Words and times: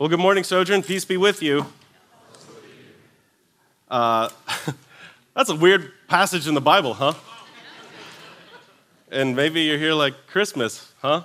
Well, 0.00 0.08
good 0.08 0.18
morning, 0.18 0.44
Sojourn. 0.44 0.82
Peace 0.82 1.04
be 1.04 1.18
with 1.18 1.42
you. 1.42 1.66
Uh, 3.90 4.30
that's 5.36 5.50
a 5.50 5.54
weird 5.54 5.92
passage 6.08 6.48
in 6.48 6.54
the 6.54 6.60
Bible, 6.62 6.94
huh? 6.94 7.12
And 9.10 9.36
maybe 9.36 9.60
you're 9.60 9.76
here 9.76 9.92
like 9.92 10.14
Christmas, 10.26 10.90
huh? 11.02 11.24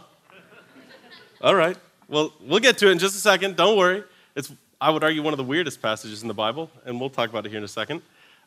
All 1.40 1.56
right. 1.56 1.78
Well, 2.10 2.34
we'll 2.42 2.60
get 2.60 2.78
to 2.80 2.90
it 2.90 2.92
in 2.92 3.00
just 3.00 3.16
a 3.16 3.20
second. 3.20 3.56
Don't 3.56 3.78
worry. 3.78 4.04
It's, 4.36 4.52
I 4.82 4.90
would 4.90 5.06
argue, 5.06 5.24
one 5.24 5.32
of 5.32 5.38
the 5.38 5.46
weirdest 5.46 5.82
passages 5.82 6.22
in 6.22 6.28
the 6.28 6.34
Bible, 6.34 6.70
and 6.86 7.00
we'll 7.00 7.10
talk 7.10 7.30
about 7.30 7.46
it 7.46 7.50
here 7.52 7.60
in 7.60 7.64
a 7.64 7.70
second. 7.70 8.02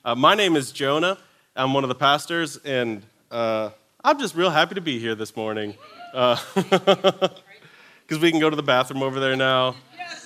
Uh, 0.05 0.15
my 0.15 0.35
name 0.35 0.57
is 0.57 0.73
Jonah. 0.73 1.17
I'm 1.57 1.73
one 1.73 1.85
of 1.85 1.89
the 1.89 1.95
pastors, 1.95 2.59
and 2.67 3.03
uh, 3.31 3.71
I'm 4.05 4.19
just 4.19 4.35
real 4.35 4.51
happy 4.51 4.75
to 4.75 4.83
be 4.83 4.99
here 4.99 5.15
this 5.15 5.35
morning. 5.35 5.75
Because 8.09 8.23
we 8.23 8.31
can 8.31 8.41
go 8.41 8.49
to 8.49 8.57
the 8.57 8.63
bathroom 8.63 9.03
over 9.03 9.21
there 9.21 9.37
now. 9.37 9.77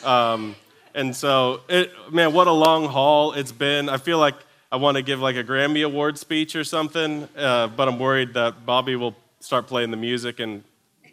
Um, 0.05 0.55
and 0.95 1.17
so, 1.17 1.63
it, 1.69 1.91
man, 2.13 2.33
what 2.33 2.47
a 2.47 2.53
long 2.53 2.87
haul 2.87 3.33
it's 3.33 3.51
been. 3.51 3.89
I 3.89 3.97
feel 3.97 4.19
like 4.19 4.37
I 4.71 4.77
want 4.77 4.99
to 4.99 5.03
give 5.03 5.19
like 5.19 5.35
a 5.35 5.43
Grammy 5.43 5.85
Award 5.85 6.17
speech 6.17 6.55
or 6.55 6.63
something, 6.63 7.29
uh, 7.37 7.67
but 7.67 7.89
I'm 7.89 7.99
worried 7.99 8.35
that 8.35 8.65
Bobby 8.65 8.95
will 8.95 9.17
start 9.41 9.67
playing 9.67 9.91
the 9.91 9.97
music 9.97 10.39
and 10.39 10.63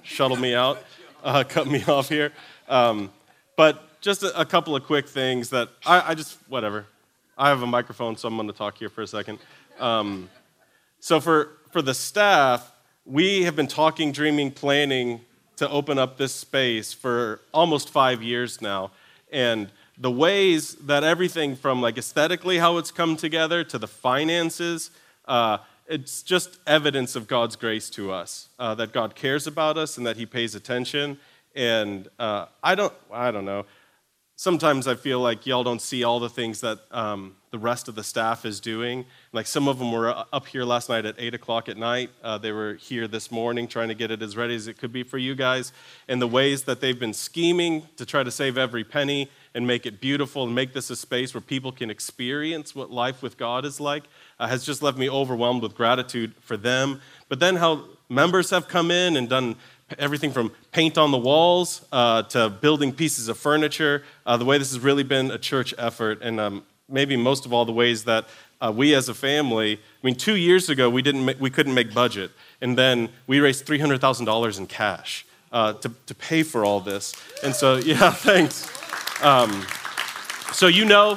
shuttle 0.03 0.37
me 0.37 0.53
out, 0.53 0.83
uh, 1.23 1.43
cut 1.43 1.65
me 1.65 1.83
off 1.85 2.07
here. 2.07 2.31
Um, 2.67 3.11
but 3.55 3.99
just 3.99 4.21
a, 4.21 4.39
a, 4.39 4.45
couple 4.45 4.75
of 4.75 4.83
quick 4.83 5.07
things 5.07 5.49
that 5.49 5.69
I, 5.87 6.11
I, 6.11 6.13
just, 6.13 6.37
whatever. 6.49 6.85
I 7.35 7.49
have 7.49 7.63
a 7.63 7.67
microphone, 7.67 8.15
so 8.15 8.27
I'm 8.27 8.35
going 8.35 8.45
to 8.45 8.53
talk 8.53 8.77
here 8.77 8.89
for 8.89 9.01
a 9.01 9.07
second. 9.07 9.39
Um, 9.79 10.29
so, 10.99 11.19
for, 11.19 11.57
for 11.71 11.81
the 11.81 11.95
staff, 11.95 12.71
we 13.05 13.43
have 13.43 13.55
been 13.55 13.67
talking, 13.67 14.11
dreaming, 14.11 14.51
planning 14.51 15.21
to 15.59 15.69
open 15.69 15.97
up 15.97 16.17
this 16.17 16.33
space 16.33 16.91
for 16.91 17.41
almost 17.53 17.89
five 17.89 18.23
years 18.23 18.61
now. 18.61 18.91
And 19.31 19.69
the 19.97 20.11
ways 20.11 20.75
that 20.75 21.03
everything 21.03 21.55
from 21.55 21.81
like 21.81 21.97
aesthetically 21.97 22.57
how 22.57 22.77
it's 22.77 22.91
come 22.91 23.15
together 23.15 23.63
to 23.65 23.77
the 23.77 23.87
finances, 23.87 24.91
uh, 25.25 25.59
it's 25.87 26.23
just 26.23 26.59
evidence 26.65 27.15
of 27.15 27.27
God's 27.27 27.55
grace 27.55 27.89
to 27.91 28.11
us, 28.11 28.47
uh, 28.57 28.73
that 28.75 28.93
God 28.93 29.15
cares 29.15 29.47
about 29.47 29.77
us 29.77 29.97
and 29.97 30.07
that 30.07 30.15
He 30.17 30.25
pays 30.25 30.55
attention. 30.55 31.17
And 31.55 32.07
uh, 32.17 32.45
I 32.63 32.75
don't, 32.75 32.93
I 33.11 33.31
don't 33.31 33.45
know. 33.45 33.65
Sometimes 34.39 34.87
I 34.87 34.95
feel 34.95 35.19
like 35.19 35.45
y'all 35.45 35.65
don't 35.65 35.81
see 35.81 36.05
all 36.05 36.21
the 36.21 36.29
things 36.29 36.61
that 36.61 36.79
um, 36.91 37.35
the 37.51 37.59
rest 37.59 37.89
of 37.89 37.95
the 37.95 38.05
staff 38.05 38.45
is 38.45 38.61
doing. 38.61 39.05
Like 39.33 39.45
some 39.45 39.67
of 39.67 39.79
them 39.79 39.91
were 39.91 40.23
up 40.31 40.47
here 40.47 40.63
last 40.63 40.87
night 40.87 41.05
at 41.05 41.15
8 41.17 41.33
o'clock 41.33 41.67
at 41.67 41.75
night. 41.75 42.09
Uh, 42.23 42.37
they 42.37 42.53
were 42.53 42.75
here 42.75 43.05
this 43.05 43.31
morning 43.31 43.67
trying 43.67 43.89
to 43.89 43.93
get 43.95 44.11
it 44.11 44.21
as 44.21 44.37
ready 44.37 44.55
as 44.55 44.67
it 44.67 44.77
could 44.77 44.93
be 44.93 45.03
for 45.03 45.17
you 45.17 45.35
guys. 45.35 45.73
And 46.07 46.21
the 46.21 46.27
ways 46.27 46.63
that 46.63 46.79
they've 46.79 46.97
been 46.97 47.13
scheming 47.13 47.89
to 47.97 48.05
try 48.05 48.23
to 48.23 48.31
save 48.31 48.57
every 48.57 48.85
penny 48.85 49.29
and 49.53 49.67
make 49.67 49.85
it 49.85 49.99
beautiful 49.99 50.45
and 50.45 50.55
make 50.55 50.71
this 50.71 50.89
a 50.89 50.95
space 50.95 51.33
where 51.33 51.41
people 51.41 51.73
can 51.73 51.89
experience 51.89 52.73
what 52.73 52.89
life 52.89 53.21
with 53.21 53.37
God 53.37 53.65
is 53.65 53.81
like 53.81 54.05
uh, 54.39 54.47
has 54.47 54.65
just 54.65 54.81
left 54.81 54.97
me 54.97 55.09
overwhelmed 55.09 55.63
with 55.63 55.75
gratitude 55.75 56.33
for 56.39 56.55
them. 56.55 57.01
But 57.27 57.41
then 57.41 57.57
how 57.57 57.83
members 58.07 58.51
have 58.51 58.69
come 58.69 58.89
in 58.89 59.17
and 59.17 59.27
done 59.27 59.57
everything 59.97 60.31
from 60.31 60.51
paint 60.71 60.97
on 60.97 61.11
the 61.11 61.17
walls 61.17 61.85
uh, 61.91 62.23
to 62.23 62.49
building 62.49 62.91
pieces 62.93 63.27
of 63.27 63.37
furniture. 63.37 64.03
Uh, 64.25 64.37
the 64.37 64.45
way 64.45 64.57
this 64.57 64.71
has 64.71 64.79
really 64.79 65.03
been 65.03 65.31
a 65.31 65.37
church 65.37 65.73
effort, 65.77 66.21
and 66.21 66.39
um, 66.39 66.63
maybe 66.87 67.15
most 67.15 67.45
of 67.45 67.53
all, 67.53 67.65
the 67.65 67.71
ways 67.71 68.03
that 68.03 68.27
uh, 68.61 68.71
we 68.75 68.93
as 68.93 69.09
a 69.09 69.13
family, 69.13 69.75
I 69.75 70.05
mean, 70.05 70.15
two 70.15 70.35
years 70.35 70.69
ago, 70.69 70.89
we, 70.89 71.01
didn't 71.01 71.39
we 71.39 71.49
couldn't 71.49 71.73
make 71.73 71.93
budget. 71.93 72.31
And 72.61 72.77
then 72.77 73.09
we 73.25 73.39
raised 73.39 73.65
$300,000 73.65 74.57
in 74.57 74.67
cash 74.67 75.25
uh, 75.51 75.73
to, 75.73 75.91
to 76.07 76.15
pay 76.15 76.43
for 76.43 76.65
all 76.65 76.79
this. 76.79 77.13
And 77.43 77.55
so, 77.55 77.75
yeah, 77.77 78.11
thanks. 78.11 78.69
Um, 79.23 79.65
so 80.51 80.67
you 80.67 80.85
know, 80.85 81.15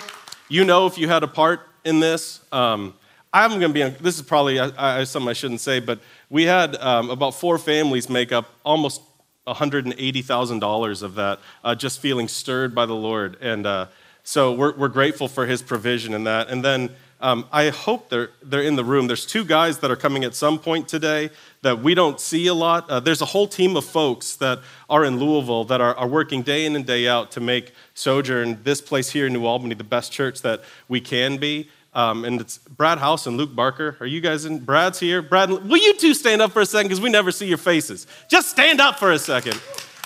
you 0.49 0.65
know 0.65 0.87
if 0.87 0.99
you 0.99 1.09
had 1.09 1.23
a 1.23 1.29
part 1.29 1.69
in 1.85 2.01
this. 2.01 2.41
Um, 2.53 2.95
I'm 3.33 3.59
going 3.59 3.63
to 3.63 3.69
be, 3.69 3.83
this 4.03 4.17
is 4.17 4.23
probably 4.23 4.61
I, 4.61 5.01
I, 5.01 5.05
something 5.05 5.29
I 5.29 5.33
shouldn't 5.33 5.61
say, 5.61 5.81
but 5.81 6.01
we 6.29 6.45
had 6.45 6.77
um, 6.77 7.09
about 7.09 7.35
four 7.35 7.57
families 7.57 8.11
make 8.11 8.31
up 8.31 8.47
almost 8.63 9.01
$180,000 9.47 11.03
of 11.03 11.15
that, 11.15 11.41
uh, 11.65 11.75
just 11.75 12.01
feeling 12.01 12.29
stirred 12.29 12.75
by 12.75 12.85
the 12.85 12.95
Lord. 12.95 13.39
And 13.41 13.67
uh, 13.67 13.87
so 14.23 14.53
we're, 14.53 14.77
we're 14.77 14.89
grateful 14.89 15.29
for 15.29 15.47
his 15.47 15.63
provision 15.63 16.13
in 16.13 16.25
that. 16.25 16.49
And 16.49 16.63
then 16.63 16.91
um, 17.23 17.47
I 17.53 17.71
hope 17.71 18.11
they're, 18.11 18.31
they're 18.43 18.63
in 18.63 18.77
the 18.77 18.85
room. 18.85 19.07
There's 19.07 19.25
two 19.25 19.45
guys 19.45 19.79
that 19.79 19.91
are 19.91 19.97
coming 19.97 20.25
at 20.25 20.35
some 20.35 20.59
point 20.59 20.89
today 20.89 21.31
that 21.63 21.81
we 21.81 21.95
don't 21.95 22.21
see 22.21 22.49
a 22.49 22.55
lot. 22.55 22.91
Uh, 22.91 23.01
there's 23.01 23.23
a 23.23 23.27
whole 23.27 23.47
team 23.47 23.77
of 23.77 23.85
folks 23.85 24.37
that 24.37 24.59
are 24.91 25.05
in 25.05 25.19
Louisville 25.19 25.65
that 25.65 25.81
are, 25.81 25.95
are 25.95 26.09
working 26.09 26.43
day 26.43 26.67
in 26.67 26.77
and 26.77 26.85
day 26.85 27.09
out 27.09 27.31
to 27.33 27.41
make 27.41 27.73
Sojourn, 27.95 28.63
this 28.65 28.81
place 28.81 29.11
here 29.11 29.27
in 29.27 29.33
New 29.33 29.47
Albany, 29.47 29.75
the 29.75 29.85
best 29.85 30.13
church 30.13 30.43
that 30.43 30.63
we 30.89 31.01
can 31.01 31.37
be. 31.39 31.69
Um, 31.95 32.25
and 32.25 32.41
it's 32.41 32.59
Brad 32.59 32.99
House 32.99 33.27
and 33.27 33.37
Luke 33.37 33.55
Barker. 33.55 33.97
Are 34.01 34.07
you 34.07 34.21
guys 34.21 34.47
in? 34.47 34.61
Brad's 34.61 34.99
here. 34.99 35.21
Brad, 35.21 35.51
will 35.51 35.77
you 35.77 35.95
two 35.95 36.15
stand 36.15 36.41
up 36.41 36.53
for 36.53 36.63
a 36.63 36.67
second? 36.67 36.89
Because 36.89 37.03
we 37.03 37.11
never 37.11 37.31
see 37.31 37.47
your 37.47 37.59
faces. 37.59 38.07
Just 38.29 38.49
stand 38.49 38.81
up 38.81 38.99
for 38.99 39.13
a 39.13 39.19
second. 39.19 39.61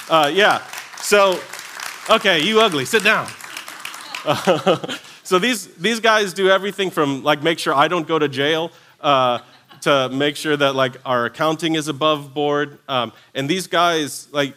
Uh, 0.09 0.31
yeah. 0.33 0.67
So, 0.99 1.41
okay, 2.11 2.43
you 2.43 2.61
ugly, 2.61 2.85
sit 2.87 3.05
down. 3.05 3.29
so 5.23 5.39
these, 5.39 5.69
these 5.77 6.01
guys 6.01 6.33
do 6.33 6.51
everything 6.51 6.91
from 6.91 7.23
like 7.23 7.43
make 7.43 7.61
sure 7.61 7.73
I 7.73 7.87
don't 7.87 8.09
go 8.09 8.19
to 8.19 8.29
jail 8.29 8.73
uh, 9.01 9.39
to 9.83 10.09
make 10.09 10.35
sure 10.35 10.57
that 10.57 10.75
like 10.75 10.97
our 11.05 11.27
accounting 11.27 11.77
is 11.77 11.87
above 11.87 12.35
board. 12.35 12.79
Um, 12.89 13.13
and 13.35 13.49
these 13.49 13.69
guys, 13.69 14.27
like 14.33 14.57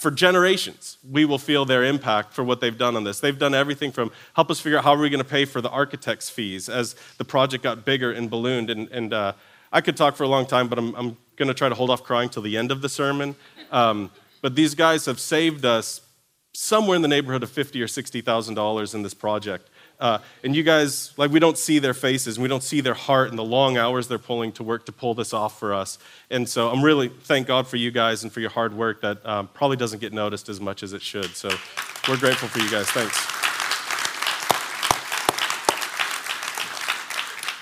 for 0.00 0.10
generations, 0.10 0.96
we 1.08 1.26
will 1.26 1.38
feel 1.38 1.66
their 1.66 1.84
impact 1.84 2.32
for 2.32 2.42
what 2.42 2.60
they've 2.60 2.78
done 2.78 2.96
on 2.96 3.04
this. 3.04 3.20
They've 3.20 3.38
done 3.38 3.54
everything 3.54 3.92
from 3.92 4.10
help 4.34 4.50
us 4.50 4.58
figure 4.58 4.78
out 4.78 4.84
how 4.84 4.94
are 4.94 4.98
we 4.98 5.10
going 5.10 5.22
to 5.22 5.28
pay 5.28 5.44
for 5.44 5.60
the 5.60 5.68
architect's 5.68 6.30
fees 6.30 6.68
as 6.70 6.96
the 7.18 7.24
project 7.24 7.62
got 7.62 7.84
bigger 7.84 8.10
and 8.10 8.30
ballooned. 8.30 8.70
And, 8.70 8.88
and 8.88 9.12
uh, 9.12 9.32
I 9.70 9.82
could 9.82 9.96
talk 9.96 10.16
for 10.16 10.24
a 10.24 10.28
long 10.28 10.46
time, 10.46 10.68
but 10.68 10.78
I'm, 10.78 10.94
I'm 10.96 11.16
going 11.36 11.48
to 11.48 11.54
try 11.54 11.68
to 11.68 11.74
hold 11.74 11.90
off 11.90 12.02
crying 12.02 12.30
till 12.30 12.42
the 12.42 12.56
end 12.56 12.72
of 12.72 12.80
the 12.80 12.88
sermon. 12.88 13.36
Um, 13.70 14.10
but 14.40 14.54
these 14.54 14.74
guys 14.74 15.04
have 15.04 15.20
saved 15.20 15.64
us 15.66 16.00
somewhere 16.54 16.96
in 16.96 17.02
the 17.02 17.08
neighborhood 17.08 17.42
of 17.42 17.50
fifty 17.50 17.82
or 17.82 17.88
sixty 17.88 18.22
thousand 18.22 18.54
dollars 18.54 18.94
in 18.94 19.02
this 19.02 19.14
project. 19.14 19.68
Uh, 20.00 20.18
and 20.42 20.56
you 20.56 20.62
guys, 20.62 21.12
like, 21.18 21.30
we 21.30 21.38
don't 21.38 21.58
see 21.58 21.78
their 21.78 21.94
faces 21.94 22.38
we 22.38 22.48
don't 22.48 22.62
see 22.62 22.80
their 22.80 22.94
heart 22.94 23.28
and 23.28 23.38
the 23.38 23.44
long 23.44 23.76
hours 23.76 24.08
they're 24.08 24.18
pulling 24.18 24.50
to 24.52 24.62
work 24.62 24.86
to 24.86 24.92
pull 24.92 25.14
this 25.14 25.34
off 25.34 25.58
for 25.58 25.74
us. 25.74 25.98
And 26.30 26.48
so 26.48 26.70
I'm 26.70 26.82
really, 26.82 27.08
thank 27.08 27.46
God 27.46 27.66
for 27.66 27.76
you 27.76 27.90
guys 27.90 28.22
and 28.22 28.32
for 28.32 28.40
your 28.40 28.50
hard 28.50 28.74
work 28.74 29.02
that 29.02 29.24
um, 29.26 29.48
probably 29.52 29.76
doesn't 29.76 29.98
get 29.98 30.12
noticed 30.12 30.48
as 30.48 30.60
much 30.60 30.82
as 30.82 30.94
it 30.94 31.02
should. 31.02 31.36
So 31.36 31.50
we're 32.08 32.16
grateful 32.16 32.48
for 32.48 32.60
you 32.60 32.70
guys. 32.70 32.88
Thanks. 32.90 33.40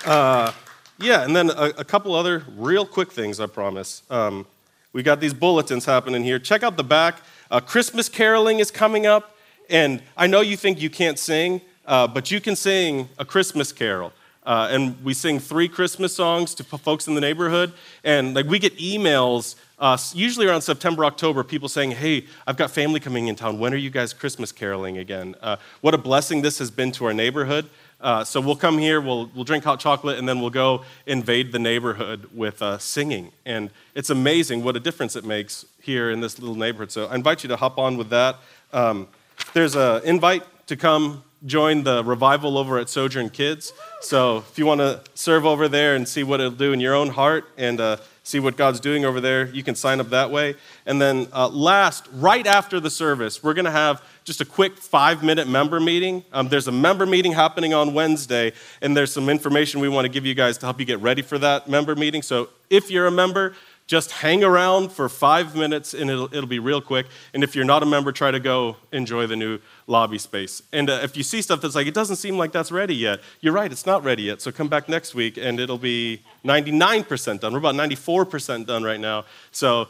Uh, 0.05 0.53
yeah, 0.99 1.23
and 1.23 1.35
then 1.35 1.49
a, 1.49 1.73
a, 1.77 1.83
couple 1.83 2.15
other 2.15 2.43
real 2.55 2.85
quick 2.85 3.11
things, 3.11 3.39
I 3.39 3.45
promise. 3.45 4.01
Um, 4.09 4.47
we 4.91 5.03
got 5.03 5.19
these 5.19 5.33
bulletins 5.33 5.85
happening 5.85 6.23
here. 6.23 6.39
Check 6.39 6.63
out 6.63 6.77
the 6.77 6.83
back. 6.83 7.21
Uh, 7.51 7.59
Christmas 7.59 8.09
caroling 8.09 8.59
is 8.59 8.71
coming 8.71 9.05
up, 9.05 9.37
and 9.69 10.01
I 10.17 10.25
know 10.25 10.41
you 10.41 10.57
think 10.57 10.81
you 10.81 10.89
can't 10.89 11.19
sing, 11.19 11.61
uh, 11.89 12.07
but 12.07 12.29
you 12.29 12.39
can 12.39 12.55
sing 12.55 13.09
a 13.17 13.25
Christmas 13.25 13.71
carol. 13.73 14.13
Uh, 14.45 14.69
and 14.71 15.03
we 15.03 15.13
sing 15.13 15.37
three 15.37 15.67
Christmas 15.67 16.15
songs 16.15 16.55
to 16.55 16.63
folks 16.63 17.07
in 17.07 17.13
the 17.13 17.21
neighborhood, 17.21 17.73
and 18.03 18.33
like 18.33 18.45
we 18.45 18.57
get 18.57 18.75
emails 18.77 19.55
uh, 19.79 19.97
usually 20.13 20.47
around 20.47 20.61
September, 20.61 21.03
October, 21.05 21.43
people 21.43 21.67
saying, 21.67 21.91
Hey, 21.91 22.25
I've 22.47 22.57
got 22.57 22.71
family 22.71 22.99
coming 22.99 23.27
in 23.27 23.35
town. 23.35 23.59
When 23.59 23.73
are 23.73 23.77
you 23.77 23.89
guys 23.89 24.13
Christmas 24.13 24.51
caroling 24.51 24.97
again? 24.97 25.35
Uh, 25.41 25.57
what 25.81 25.93
a 25.93 25.97
blessing 25.97 26.41
this 26.41 26.57
has 26.59 26.71
been 26.71 26.91
to 26.93 27.05
our 27.05 27.13
neighborhood. 27.13 27.69
Uh, 28.01 28.23
so 28.23 28.39
we'll 28.39 28.55
come 28.55 28.77
here, 28.77 29.01
we'll, 29.01 29.29
we'll 29.35 29.43
drink 29.43 29.63
hot 29.63 29.79
chocolate, 29.79 30.17
and 30.17 30.27
then 30.27 30.39
we'll 30.39 30.49
go 30.49 30.83
invade 31.05 31.51
the 31.51 31.59
neighborhood 31.59 32.29
with 32.33 32.63
singing. 32.79 33.31
And 33.45 33.69
it's 33.93 34.09
amazing 34.09 34.63
what 34.63 34.75
a 34.77 34.79
difference 34.79 35.15
it 35.15 35.25
makes 35.25 35.65
here 35.81 36.09
in 36.11 36.21
this 36.21 36.39
little 36.39 36.55
neighborhood. 36.55 36.91
So 36.91 37.07
I 37.07 37.15
invite 37.15 37.43
you 37.43 37.49
to 37.49 37.57
hop 37.57 37.77
on 37.77 37.97
with 37.97 38.09
that. 38.09 38.37
Um, 38.71 39.07
there's 39.53 39.75
an 39.75 40.01
invite 40.05 40.43
to 40.69 40.77
come 40.77 41.23
join 41.47 41.81
the 41.81 42.03
revival 42.03 42.55
over 42.55 42.77
at 42.77 42.89
Sojourn 42.89 43.31
Kids. 43.31 43.73
So 44.01 44.37
if 44.37 44.59
you 44.59 44.67
want 44.67 44.81
to 44.81 45.01
serve 45.15 45.43
over 45.43 45.67
there 45.67 45.95
and 45.95 46.07
see 46.07 46.21
what 46.21 46.39
it'll 46.39 46.51
do 46.51 46.73
in 46.73 46.79
your 46.79 46.93
own 46.93 47.09
heart 47.09 47.45
and 47.57 47.81
uh, 47.81 47.97
see 48.21 48.39
what 48.39 48.55
God's 48.55 48.79
doing 48.79 49.03
over 49.03 49.19
there, 49.19 49.47
you 49.47 49.63
can 49.63 49.73
sign 49.73 49.99
up 49.99 50.11
that 50.11 50.29
way. 50.29 50.53
And 50.85 51.01
then 51.01 51.27
uh, 51.33 51.47
last, 51.49 52.07
right 52.13 52.45
after 52.45 52.79
the 52.79 52.91
service, 52.91 53.41
we're 53.41 53.55
going 53.55 53.65
to 53.65 53.71
have 53.71 54.03
just 54.25 54.41
a 54.41 54.45
quick 54.45 54.77
five 54.77 55.23
minute 55.23 55.47
member 55.47 55.79
meeting. 55.79 56.23
Um, 56.31 56.49
there's 56.49 56.67
a 56.67 56.71
member 56.71 57.07
meeting 57.07 57.31
happening 57.31 57.73
on 57.73 57.95
Wednesday, 57.95 58.53
and 58.79 58.95
there's 58.95 59.11
some 59.11 59.27
information 59.27 59.79
we 59.79 59.89
want 59.89 60.05
to 60.05 60.09
give 60.09 60.27
you 60.27 60.35
guys 60.35 60.59
to 60.59 60.67
help 60.67 60.79
you 60.79 60.85
get 60.85 60.99
ready 60.99 61.23
for 61.23 61.39
that 61.39 61.67
member 61.67 61.95
meeting. 61.95 62.21
So 62.21 62.49
if 62.69 62.91
you're 62.91 63.07
a 63.07 63.11
member, 63.11 63.55
just 63.89 64.11
hang 64.11 64.43
around 64.43 64.91
for 64.91 65.09
five 65.09 65.55
minutes 65.55 65.95
and 65.95 66.11
it'll, 66.11 66.25
it'll 66.25 66.45
be 66.45 66.59
real 66.59 66.79
quick. 66.79 67.07
And 67.33 67.43
if 67.43 67.55
you're 67.55 67.65
not 67.65 67.81
a 67.81 67.87
member, 67.87 68.11
try 68.11 68.29
to 68.29 68.39
go 68.39 68.75
enjoy 68.91 69.25
the 69.25 69.35
new 69.35 69.57
lobby 69.87 70.19
space. 70.19 70.61
And 70.71 70.91
uh, 70.91 70.99
if 71.01 71.17
you 71.17 71.23
see 71.23 71.41
stuff 71.41 71.61
that's 71.61 71.73
like, 71.73 71.87
it 71.87 71.95
doesn't 71.95 72.17
seem 72.17 72.37
like 72.37 72.51
that's 72.51 72.71
ready 72.71 72.93
yet, 72.93 73.19
you're 73.41 73.51
right, 73.51 73.71
it's 73.71 73.87
not 73.87 74.03
ready 74.03 74.21
yet. 74.21 74.41
So 74.41 74.51
come 74.51 74.67
back 74.67 74.89
next 74.89 75.15
week 75.15 75.37
and 75.37 75.59
it'll 75.59 75.79
be 75.79 76.21
99% 76.45 77.39
done. 77.39 77.51
We're 77.51 77.57
about 77.57 77.73
94% 77.73 78.67
done 78.67 78.83
right 78.83 78.99
now. 78.99 79.25
So, 79.49 79.87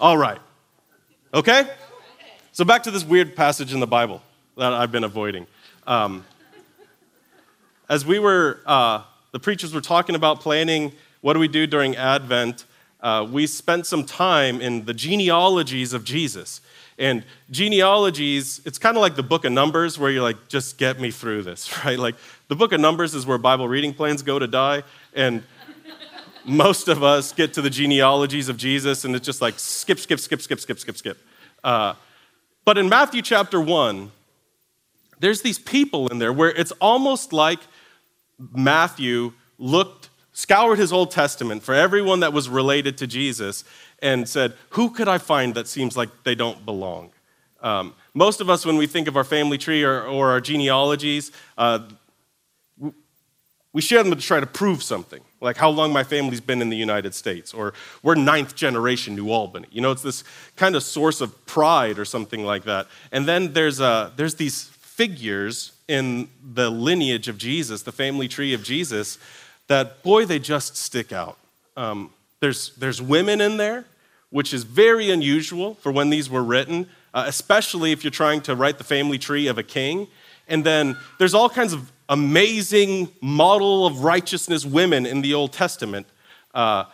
all 0.00 0.16
right. 0.16 0.38
Okay? 1.34 1.68
so 2.52 2.64
back 2.64 2.82
to 2.84 2.90
this 2.90 3.04
weird 3.04 3.36
passage 3.36 3.74
in 3.74 3.80
the 3.80 3.86
Bible 3.86 4.22
that 4.56 4.72
I've 4.72 4.90
been 4.90 5.04
avoiding. 5.04 5.46
Um, 5.86 6.24
as 7.90 8.06
we 8.06 8.18
were, 8.18 8.62
uh, 8.64 9.02
the 9.32 9.40
preachers 9.40 9.74
were 9.74 9.82
talking 9.82 10.14
about 10.14 10.40
planning 10.40 10.92
what 11.20 11.34
do 11.34 11.38
we 11.38 11.48
do 11.48 11.66
during 11.66 11.96
Advent, 11.96 12.64
uh, 13.02 13.26
we 13.30 13.46
spent 13.46 13.86
some 13.86 14.04
time 14.04 14.60
in 14.60 14.84
the 14.84 14.94
genealogies 14.94 15.92
of 15.92 16.04
Jesus. 16.04 16.60
And 16.98 17.24
genealogies, 17.50 18.60
it's 18.64 18.78
kind 18.78 18.96
of 18.96 19.00
like 19.00 19.16
the 19.16 19.22
book 19.22 19.44
of 19.44 19.52
Numbers, 19.52 19.98
where 19.98 20.10
you're 20.10 20.22
like, 20.22 20.48
just 20.48 20.78
get 20.78 21.00
me 21.00 21.10
through 21.10 21.42
this, 21.42 21.84
right? 21.84 21.98
Like, 21.98 22.14
the 22.48 22.56
book 22.56 22.72
of 22.72 22.80
Numbers 22.80 23.14
is 23.14 23.26
where 23.26 23.38
Bible 23.38 23.68
reading 23.68 23.92
plans 23.92 24.22
go 24.22 24.38
to 24.38 24.46
die. 24.46 24.84
And 25.14 25.42
most 26.44 26.88
of 26.88 27.02
us 27.02 27.32
get 27.32 27.54
to 27.54 27.62
the 27.62 27.70
genealogies 27.70 28.48
of 28.48 28.56
Jesus, 28.56 29.04
and 29.04 29.14
it's 29.14 29.26
just 29.26 29.40
like 29.40 29.58
skip, 29.58 29.98
skip, 29.98 30.20
skip, 30.20 30.40
skip, 30.40 30.60
skip, 30.60 30.78
skip, 30.78 30.96
skip. 30.96 31.18
Uh, 31.62 31.94
but 32.64 32.78
in 32.78 32.88
Matthew 32.88 33.22
chapter 33.22 33.60
1, 33.60 34.10
there's 35.18 35.42
these 35.42 35.58
people 35.58 36.08
in 36.08 36.18
there 36.18 36.32
where 36.32 36.50
it's 36.50 36.72
almost 36.72 37.32
like 37.32 37.60
Matthew 38.38 39.32
looked, 39.58 40.10
scoured 40.32 40.78
his 40.78 40.92
Old 40.92 41.10
Testament 41.10 41.62
for 41.62 41.74
everyone 41.74 42.20
that 42.20 42.32
was 42.32 42.48
related 42.48 42.96
to 42.98 43.06
Jesus 43.06 43.64
and 44.00 44.28
said, 44.28 44.54
Who 44.70 44.90
could 44.90 45.08
I 45.08 45.18
find 45.18 45.54
that 45.54 45.68
seems 45.68 45.96
like 45.96 46.08
they 46.24 46.34
don't 46.34 46.64
belong? 46.64 47.10
Um, 47.60 47.94
most 48.14 48.40
of 48.40 48.50
us, 48.50 48.66
when 48.66 48.76
we 48.76 48.86
think 48.86 49.08
of 49.08 49.16
our 49.16 49.24
family 49.24 49.56
tree 49.56 49.84
or, 49.84 50.02
or 50.02 50.30
our 50.30 50.40
genealogies, 50.40 51.30
uh, 51.56 51.80
we 53.72 53.80
share 53.80 54.02
them 54.02 54.14
to 54.14 54.20
try 54.20 54.38
to 54.38 54.46
prove 54.46 54.82
something, 54.82 55.22
like 55.40 55.56
how 55.56 55.70
long 55.70 55.92
my 55.92 56.04
family's 56.04 56.42
been 56.42 56.60
in 56.60 56.68
the 56.68 56.76
United 56.76 57.14
States, 57.14 57.54
or 57.54 57.72
we're 58.02 58.14
ninth 58.14 58.54
generation 58.54 59.14
New 59.14 59.30
Albany. 59.30 59.66
You 59.70 59.80
know, 59.80 59.92
it's 59.92 60.02
this 60.02 60.24
kind 60.56 60.76
of 60.76 60.82
source 60.82 61.22
of 61.22 61.46
pride 61.46 61.98
or 61.98 62.04
something 62.04 62.44
like 62.44 62.64
that. 62.64 62.86
And 63.12 63.26
then 63.26 63.54
there's, 63.54 63.80
uh, 63.80 64.10
there's 64.16 64.34
these 64.34 64.64
figures 64.64 65.72
in 65.88 66.28
the 66.52 66.70
lineage 66.70 67.28
of 67.28 67.38
Jesus, 67.38 67.82
the 67.82 67.92
family 67.92 68.28
tree 68.28 68.52
of 68.52 68.62
Jesus, 68.62 69.18
that, 69.68 70.02
boy, 70.02 70.26
they 70.26 70.38
just 70.38 70.76
stick 70.76 71.12
out. 71.12 71.38
Um, 71.76 72.10
there's, 72.40 72.74
there's 72.76 73.00
women 73.00 73.40
in 73.40 73.56
there, 73.56 73.84
which 74.30 74.52
is 74.52 74.64
very 74.64 75.10
unusual 75.10 75.74
for 75.74 75.92
when 75.92 76.10
these 76.10 76.28
were 76.28 76.42
written, 76.42 76.88
uh, 77.14 77.24
especially 77.26 77.92
if 77.92 78.02
you're 78.02 78.10
trying 78.10 78.40
to 78.42 78.54
write 78.54 78.78
the 78.78 78.84
family 78.84 79.18
tree 79.18 79.46
of 79.46 79.58
a 79.58 79.62
king. 79.62 80.08
And 80.48 80.64
then 80.64 80.96
there's 81.18 81.34
all 81.34 81.48
kinds 81.48 81.72
of 81.72 81.92
amazing 82.08 83.10
model 83.20 83.86
of 83.86 84.04
righteousness 84.04 84.66
women 84.66 85.06
in 85.06 85.22
the 85.22 85.34
Old 85.34 85.52
Testament. 85.52 86.06
Uh, 86.52 86.84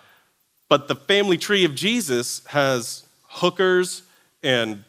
but 0.68 0.86
the 0.86 0.94
family 0.94 1.38
tree 1.38 1.64
of 1.64 1.74
Jesus 1.74 2.44
has 2.46 3.04
hookers 3.28 4.02
and 4.42 4.84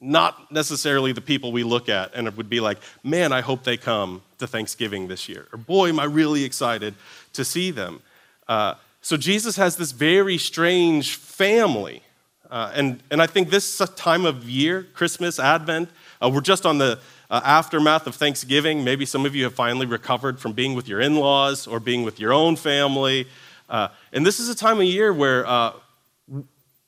not 0.00 0.52
necessarily 0.52 1.12
the 1.12 1.20
people 1.20 1.52
we 1.52 1.64
look 1.64 1.88
at 1.88 2.14
and 2.14 2.26
it 2.26 2.36
would 2.36 2.50
be 2.50 2.60
like, 2.60 2.78
man, 3.02 3.32
I 3.32 3.40
hope 3.40 3.64
they 3.64 3.76
come 3.76 4.22
to 4.38 4.46
Thanksgiving 4.46 5.08
this 5.08 5.28
year. 5.28 5.46
Or 5.52 5.58
boy, 5.58 5.88
am 5.88 5.98
I 5.98 6.04
really 6.04 6.44
excited 6.44 6.94
to 7.32 7.44
see 7.44 7.70
them. 7.70 8.02
Uh, 8.48 8.74
so 9.00 9.16
Jesus 9.16 9.56
has 9.56 9.76
this 9.76 9.92
very 9.92 10.36
strange 10.36 11.16
family. 11.16 12.02
Uh, 12.50 12.72
and, 12.74 13.02
and 13.10 13.22
I 13.22 13.26
think 13.26 13.50
this 13.50 13.78
time 13.96 14.24
of 14.24 14.48
year, 14.48 14.86
Christmas, 14.94 15.38
Advent, 15.38 15.88
uh, 16.22 16.30
we're 16.32 16.40
just 16.40 16.66
on 16.66 16.78
the 16.78 16.98
uh, 17.30 17.40
aftermath 17.44 18.06
of 18.06 18.14
Thanksgiving. 18.14 18.84
Maybe 18.84 19.06
some 19.06 19.26
of 19.26 19.34
you 19.34 19.44
have 19.44 19.54
finally 19.54 19.86
recovered 19.86 20.38
from 20.38 20.52
being 20.52 20.74
with 20.74 20.88
your 20.88 21.00
in 21.00 21.16
laws 21.16 21.66
or 21.66 21.80
being 21.80 22.04
with 22.04 22.20
your 22.20 22.32
own 22.32 22.56
family. 22.56 23.26
Uh, 23.68 23.88
and 24.12 24.24
this 24.24 24.38
is 24.38 24.48
a 24.48 24.54
time 24.54 24.78
of 24.78 24.84
year 24.84 25.12
where 25.12 25.46
uh, 25.46 25.72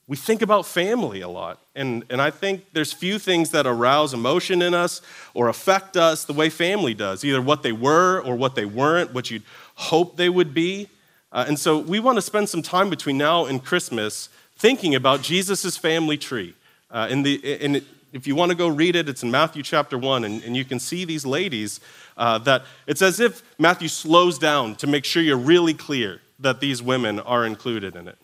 we 0.08 0.16
think 0.16 0.40
about 0.40 0.64
family 0.64 1.20
a 1.20 1.28
lot. 1.28 1.60
And, 1.76 2.02
and 2.08 2.20
I 2.20 2.30
think 2.30 2.64
there's 2.72 2.94
few 2.94 3.18
things 3.18 3.50
that 3.50 3.66
arouse 3.66 4.14
emotion 4.14 4.62
in 4.62 4.72
us 4.72 5.02
or 5.34 5.48
affect 5.48 5.98
us 5.98 6.24
the 6.24 6.32
way 6.32 6.48
family 6.48 6.94
does, 6.94 7.24
either 7.24 7.42
what 7.42 7.62
they 7.62 7.72
were 7.72 8.20
or 8.22 8.34
what 8.34 8.54
they 8.54 8.64
weren't, 8.64 9.12
what 9.12 9.30
you'd 9.30 9.42
hope 9.74 10.16
they 10.16 10.30
would 10.30 10.54
be. 10.54 10.88
Uh, 11.30 11.44
and 11.46 11.58
so 11.58 11.78
we 11.78 12.00
want 12.00 12.16
to 12.16 12.22
spend 12.22 12.48
some 12.48 12.62
time 12.62 12.88
between 12.88 13.18
now 13.18 13.44
and 13.44 13.62
Christmas 13.62 14.30
thinking 14.56 14.94
about 14.94 15.20
Jesus' 15.20 15.76
family 15.76 16.16
tree. 16.16 16.54
Uh, 16.90 17.06
in 17.10 17.22
the, 17.22 17.34
in, 17.62 17.84
if 18.14 18.26
you 18.26 18.34
want 18.34 18.50
to 18.50 18.56
go 18.56 18.66
read 18.66 18.96
it, 18.96 19.10
it's 19.10 19.22
in 19.22 19.30
Matthew 19.30 19.62
chapter 19.62 19.98
1, 19.98 20.24
and, 20.24 20.42
and 20.42 20.56
you 20.56 20.64
can 20.64 20.80
see 20.80 21.04
these 21.04 21.26
ladies 21.26 21.80
uh, 22.16 22.38
that 22.38 22.64
it's 22.86 23.02
as 23.02 23.20
if 23.20 23.42
Matthew 23.58 23.88
slows 23.88 24.38
down 24.38 24.74
to 24.76 24.86
make 24.86 25.04
sure 25.04 25.22
you're 25.22 25.36
really 25.36 25.74
clear 25.74 26.22
that 26.38 26.60
these 26.60 26.82
women 26.82 27.20
are 27.20 27.44
included 27.44 27.94
in 27.94 28.08
it. 28.08 28.16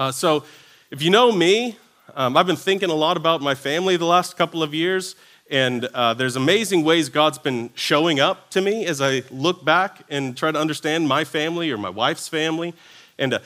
Uh, 0.00 0.10
so, 0.10 0.44
if 0.90 1.02
you 1.02 1.10
know 1.10 1.30
me, 1.30 1.76
um, 2.14 2.34
I've 2.34 2.46
been 2.46 2.56
thinking 2.56 2.88
a 2.88 2.94
lot 2.94 3.18
about 3.18 3.42
my 3.42 3.54
family 3.54 3.98
the 3.98 4.06
last 4.06 4.34
couple 4.34 4.62
of 4.62 4.72
years, 4.72 5.14
and 5.50 5.84
uh, 5.84 6.14
there's 6.14 6.36
amazing 6.36 6.84
ways 6.84 7.10
God's 7.10 7.36
been 7.36 7.68
showing 7.74 8.18
up 8.18 8.48
to 8.52 8.62
me 8.62 8.86
as 8.86 9.02
I 9.02 9.24
look 9.30 9.62
back 9.62 10.02
and 10.08 10.34
try 10.34 10.52
to 10.52 10.58
understand 10.58 11.06
my 11.06 11.24
family 11.24 11.70
or 11.70 11.76
my 11.76 11.90
wife's 11.90 12.28
family. 12.28 12.72
And 13.18 13.34
uh, 13.34 13.40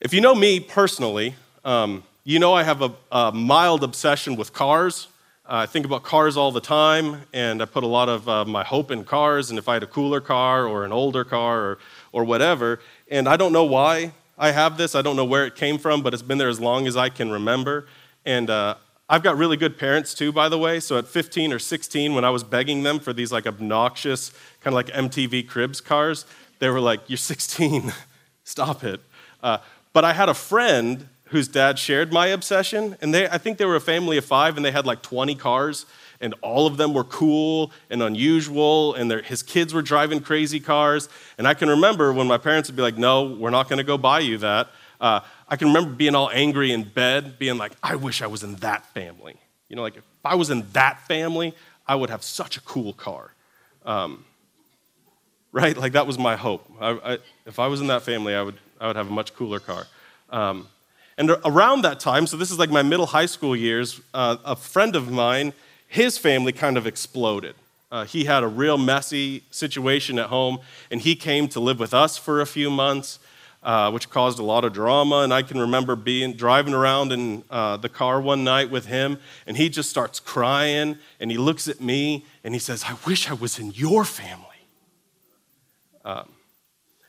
if 0.00 0.14
you 0.14 0.22
know 0.22 0.34
me 0.34 0.60
personally, 0.60 1.34
um, 1.62 2.02
you 2.24 2.38
know 2.38 2.54
I 2.54 2.62
have 2.62 2.80
a, 2.80 2.90
a 3.12 3.30
mild 3.30 3.84
obsession 3.84 4.36
with 4.36 4.54
cars. 4.54 5.08
Uh, 5.44 5.56
I 5.56 5.66
think 5.66 5.84
about 5.84 6.04
cars 6.04 6.38
all 6.38 6.52
the 6.52 6.62
time, 6.62 7.20
and 7.34 7.60
I 7.60 7.66
put 7.66 7.84
a 7.84 7.86
lot 7.86 8.08
of 8.08 8.26
uh, 8.26 8.46
my 8.46 8.64
hope 8.64 8.90
in 8.90 9.04
cars. 9.04 9.50
And 9.50 9.58
if 9.58 9.68
I 9.68 9.74
had 9.74 9.82
a 9.82 9.86
cooler 9.86 10.22
car 10.22 10.66
or 10.66 10.86
an 10.86 10.92
older 10.92 11.24
car 11.24 11.60
or, 11.60 11.78
or 12.12 12.24
whatever, 12.24 12.80
and 13.10 13.28
I 13.28 13.36
don't 13.36 13.52
know 13.52 13.64
why 13.64 14.12
I 14.38 14.52
have 14.52 14.78
this. 14.78 14.94
I 14.94 15.02
don't 15.02 15.16
know 15.16 15.24
where 15.24 15.44
it 15.44 15.56
came 15.56 15.78
from, 15.78 16.02
but 16.02 16.14
it's 16.14 16.22
been 16.22 16.38
there 16.38 16.48
as 16.48 16.60
long 16.60 16.86
as 16.86 16.96
I 16.96 17.08
can 17.08 17.30
remember. 17.30 17.86
And 18.24 18.48
uh, 18.48 18.76
I've 19.08 19.22
got 19.22 19.36
really 19.36 19.56
good 19.56 19.78
parents 19.78 20.14
too, 20.14 20.30
by 20.32 20.48
the 20.48 20.58
way. 20.58 20.80
So 20.80 20.96
at 20.98 21.08
15 21.08 21.52
or 21.52 21.58
16, 21.58 22.14
when 22.14 22.24
I 22.24 22.30
was 22.30 22.44
begging 22.44 22.82
them 22.82 23.00
for 23.00 23.12
these 23.12 23.32
like 23.32 23.46
obnoxious, 23.46 24.30
kind 24.60 24.68
of 24.68 24.74
like 24.74 24.88
MTV 24.88 25.48
Cribs 25.48 25.80
cars, 25.80 26.24
they 26.60 26.68
were 26.68 26.80
like, 26.80 27.00
You're 27.08 27.16
16, 27.16 27.92
stop 28.44 28.84
it. 28.84 29.00
Uh, 29.42 29.58
but 29.92 30.04
I 30.04 30.12
had 30.12 30.28
a 30.28 30.34
friend 30.34 31.08
whose 31.26 31.48
dad 31.48 31.78
shared 31.78 32.12
my 32.12 32.28
obsession, 32.28 32.96
and 33.00 33.12
they, 33.12 33.28
I 33.28 33.38
think 33.38 33.58
they 33.58 33.64
were 33.64 33.76
a 33.76 33.80
family 33.80 34.16
of 34.16 34.24
five, 34.24 34.56
and 34.56 34.64
they 34.64 34.70
had 34.70 34.86
like 34.86 35.02
20 35.02 35.34
cars 35.34 35.84
and 36.20 36.34
all 36.42 36.66
of 36.66 36.76
them 36.76 36.94
were 36.94 37.04
cool 37.04 37.70
and 37.90 38.02
unusual, 38.02 38.94
and 38.94 39.10
his 39.10 39.42
kids 39.42 39.72
were 39.72 39.82
driving 39.82 40.20
crazy 40.20 40.60
cars. 40.60 41.08
And 41.36 41.46
I 41.46 41.54
can 41.54 41.68
remember 41.68 42.12
when 42.12 42.26
my 42.26 42.38
parents 42.38 42.68
would 42.68 42.76
be 42.76 42.82
like, 42.82 42.98
No, 42.98 43.24
we're 43.24 43.50
not 43.50 43.68
going 43.68 43.78
to 43.78 43.84
go 43.84 43.98
buy 43.98 44.20
you 44.20 44.38
that. 44.38 44.68
Uh, 45.00 45.20
I 45.48 45.56
can 45.56 45.68
remember 45.68 45.90
being 45.90 46.14
all 46.14 46.30
angry 46.30 46.72
in 46.72 46.82
bed, 46.82 47.38
being 47.38 47.56
like, 47.56 47.72
I 47.82 47.94
wish 47.94 48.20
I 48.20 48.26
was 48.26 48.42
in 48.42 48.56
that 48.56 48.84
family. 48.86 49.36
You 49.68 49.76
know, 49.76 49.82
like 49.82 49.96
if 49.96 50.04
I 50.24 50.34
was 50.34 50.50
in 50.50 50.66
that 50.72 51.06
family, 51.06 51.54
I 51.86 51.94
would 51.94 52.10
have 52.10 52.22
such 52.22 52.56
a 52.56 52.60
cool 52.62 52.92
car. 52.92 53.32
Um, 53.84 54.24
right? 55.52 55.76
Like 55.76 55.92
that 55.92 56.06
was 56.06 56.18
my 56.18 56.36
hope. 56.36 56.70
I, 56.80 56.90
I, 56.90 57.18
if 57.46 57.58
I 57.58 57.68
was 57.68 57.80
in 57.80 57.86
that 57.86 58.02
family, 58.02 58.34
I 58.34 58.42
would, 58.42 58.56
I 58.80 58.88
would 58.88 58.96
have 58.96 59.08
a 59.08 59.12
much 59.12 59.34
cooler 59.34 59.60
car. 59.60 59.86
Um, 60.30 60.68
and 61.16 61.30
around 61.44 61.82
that 61.82 61.98
time, 61.98 62.26
so 62.26 62.36
this 62.36 62.50
is 62.50 62.58
like 62.58 62.70
my 62.70 62.82
middle 62.82 63.06
high 63.06 63.26
school 63.26 63.56
years, 63.56 64.00
uh, 64.14 64.36
a 64.44 64.54
friend 64.54 64.94
of 64.94 65.10
mine 65.10 65.52
his 65.88 66.18
family 66.18 66.52
kind 66.52 66.76
of 66.76 66.86
exploded. 66.86 67.54
Uh, 67.90 68.04
he 68.04 68.24
had 68.24 68.42
a 68.42 68.46
real 68.46 68.76
messy 68.76 69.42
situation 69.50 70.18
at 70.18 70.26
home, 70.26 70.58
and 70.90 71.00
he 71.00 71.16
came 71.16 71.48
to 71.48 71.58
live 71.58 71.80
with 71.80 71.94
us 71.94 72.18
for 72.18 72.40
a 72.40 72.46
few 72.46 72.70
months, 72.70 73.18
uh, 73.62 73.90
which 73.90 74.10
caused 74.10 74.38
a 74.38 74.42
lot 74.42 74.64
of 74.64 74.74
drama. 74.74 75.20
And 75.20 75.32
I 75.32 75.42
can 75.42 75.58
remember 75.58 75.96
being 75.96 76.34
driving 76.34 76.74
around 76.74 77.10
in 77.10 77.42
uh, 77.50 77.78
the 77.78 77.88
car 77.88 78.20
one 78.20 78.44
night 78.44 78.70
with 78.70 78.86
him, 78.86 79.18
and 79.46 79.56
he 79.56 79.70
just 79.70 79.88
starts 79.88 80.20
crying, 80.20 80.98
and 81.18 81.30
he 81.30 81.38
looks 81.38 81.66
at 81.66 81.80
me, 81.80 82.26
and 82.44 82.54
he 82.54 82.60
says, 82.60 82.84
"I 82.86 82.96
wish 83.06 83.30
I 83.30 83.34
was 83.34 83.58
in 83.58 83.72
your 83.72 84.04
family." 84.04 84.44
Um, 86.04 86.28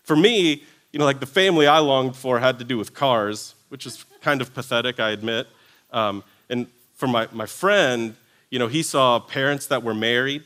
for 0.03 0.15
me, 0.15 0.63
you 0.91 0.99
know, 0.99 1.05
like 1.05 1.19
the 1.19 1.25
family 1.25 1.67
I 1.67 1.79
longed 1.79 2.15
for 2.15 2.39
had 2.39 2.57
to 2.59 2.65
do 2.65 2.77
with 2.77 2.93
cars, 2.93 3.53
which 3.67 3.85
is 3.85 4.05
kind 4.21 4.41
of 4.41 4.53
pathetic, 4.53 4.99
I 4.99 5.11
admit. 5.11 5.47
Um, 5.91 6.23
and 6.49 6.67
for 6.95 7.07
my, 7.07 7.27
my 7.31 7.45
friend, 7.45 8.15
you 8.49 8.59
know, 8.59 8.67
he 8.67 8.83
saw 8.83 9.19
parents 9.19 9.67
that 9.67 9.83
were 9.83 9.93
married, 9.93 10.45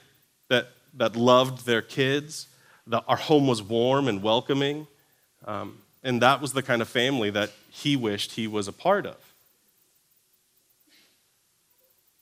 that, 0.49 0.69
that 0.95 1.15
loved 1.15 1.65
their 1.65 1.81
kids, 1.81 2.47
that 2.87 3.03
our 3.07 3.17
home 3.17 3.47
was 3.47 3.61
warm 3.61 4.07
and 4.07 4.21
welcoming. 4.21 4.87
Um, 5.45 5.77
and 6.03 6.21
that 6.21 6.41
was 6.41 6.53
the 6.53 6.61
kind 6.61 6.81
of 6.81 6.89
family 6.89 7.29
that 7.29 7.51
he 7.69 7.95
wished 7.95 8.33
he 8.33 8.47
was 8.47 8.67
a 8.67 8.73
part 8.73 9.05
of. 9.05 9.15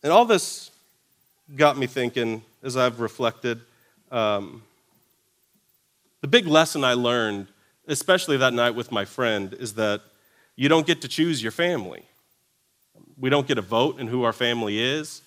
And 0.03 0.11
all 0.11 0.25
this 0.25 0.71
got 1.55 1.77
me 1.77 1.87
thinking 1.87 2.43
as 2.63 2.77
I've 2.77 2.99
reflected. 2.99 3.59
Um, 4.11 4.63
the 6.21 6.27
big 6.27 6.45
lesson 6.45 6.83
I 6.83 6.93
learned, 6.93 7.47
especially 7.87 8.37
that 8.37 8.53
night 8.53 8.71
with 8.71 8.91
my 8.91 9.05
friend, 9.05 9.53
is 9.53 9.73
that 9.75 10.01
you 10.55 10.69
don't 10.69 10.85
get 10.85 11.01
to 11.01 11.07
choose 11.07 11.41
your 11.41 11.51
family. 11.51 12.03
We 13.19 13.29
don't 13.29 13.47
get 13.47 13.57
a 13.57 13.63
vote 13.63 13.99
in 13.99 14.07
who 14.07 14.23
our 14.23 14.33
family 14.33 14.79
is. 14.79 15.21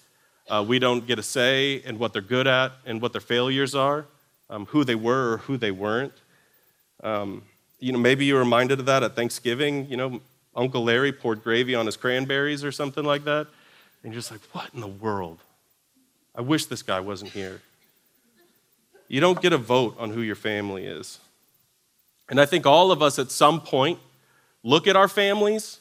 Uh, 0.49 0.65
we 0.67 0.79
don't 0.79 1.07
get 1.07 1.19
a 1.19 1.23
say 1.23 1.77
in 1.85 1.99
what 1.99 2.13
they're 2.13 2.23
good 2.23 2.47
at 2.47 2.73
and 2.85 3.01
what 3.01 3.13
their 3.13 3.21
failures 3.21 3.75
are, 3.75 4.07
um, 4.51 4.67
who 4.67 4.85
they 4.85 4.95
were 4.95 5.35
or 5.35 5.37
who 5.39 5.57
they 5.57 5.71
weren't. 5.71 6.13
Um, 7.03 7.43
you 7.79 7.93
know, 7.93 7.99
maybe 7.99 8.25
you're 8.25 8.39
reminded 8.39 8.81
of 8.81 8.87
that 8.87 9.03
at 9.03 9.17
Thanksgiving. 9.17 9.89
You 9.89 9.97
know, 9.97 10.21
Uncle 10.55 10.85
Larry 10.85 11.13
poured 11.13 11.43
gravy 11.43 11.75
on 11.75 11.87
his 11.87 11.97
cranberries 11.97 12.63
or 12.63 12.73
something 12.73 13.05
like 13.05 13.25
that. 13.25 13.47
And 14.03 14.13
you're 14.13 14.21
just 14.21 14.31
like, 14.31 14.43
what 14.53 14.69
in 14.75 14.81
the 14.81 14.87
world? 14.87 15.39
I 16.35 16.41
wish 16.41 16.67
this 16.67 16.83
guy 16.83 17.01
wasn't 17.01 17.31
here. 17.31 17.61
You 19.09 19.21
don't 19.21 19.41
get 19.41 19.53
a 19.53 19.59
vote 19.59 19.97
on 19.99 20.11
who 20.11 20.21
your 20.21 20.35
family 20.35 20.85
is. 20.85 21.19
And 22.29 22.41
I 22.41 22.47
think 22.47 22.67
all 22.67 22.91
of 22.91 23.03
us 23.03 23.19
at 23.19 23.31
some 23.31 23.61
point 23.61 23.99
look 24.63 24.87
at 24.87 24.97
our 24.97 25.09
families, 25.09 25.79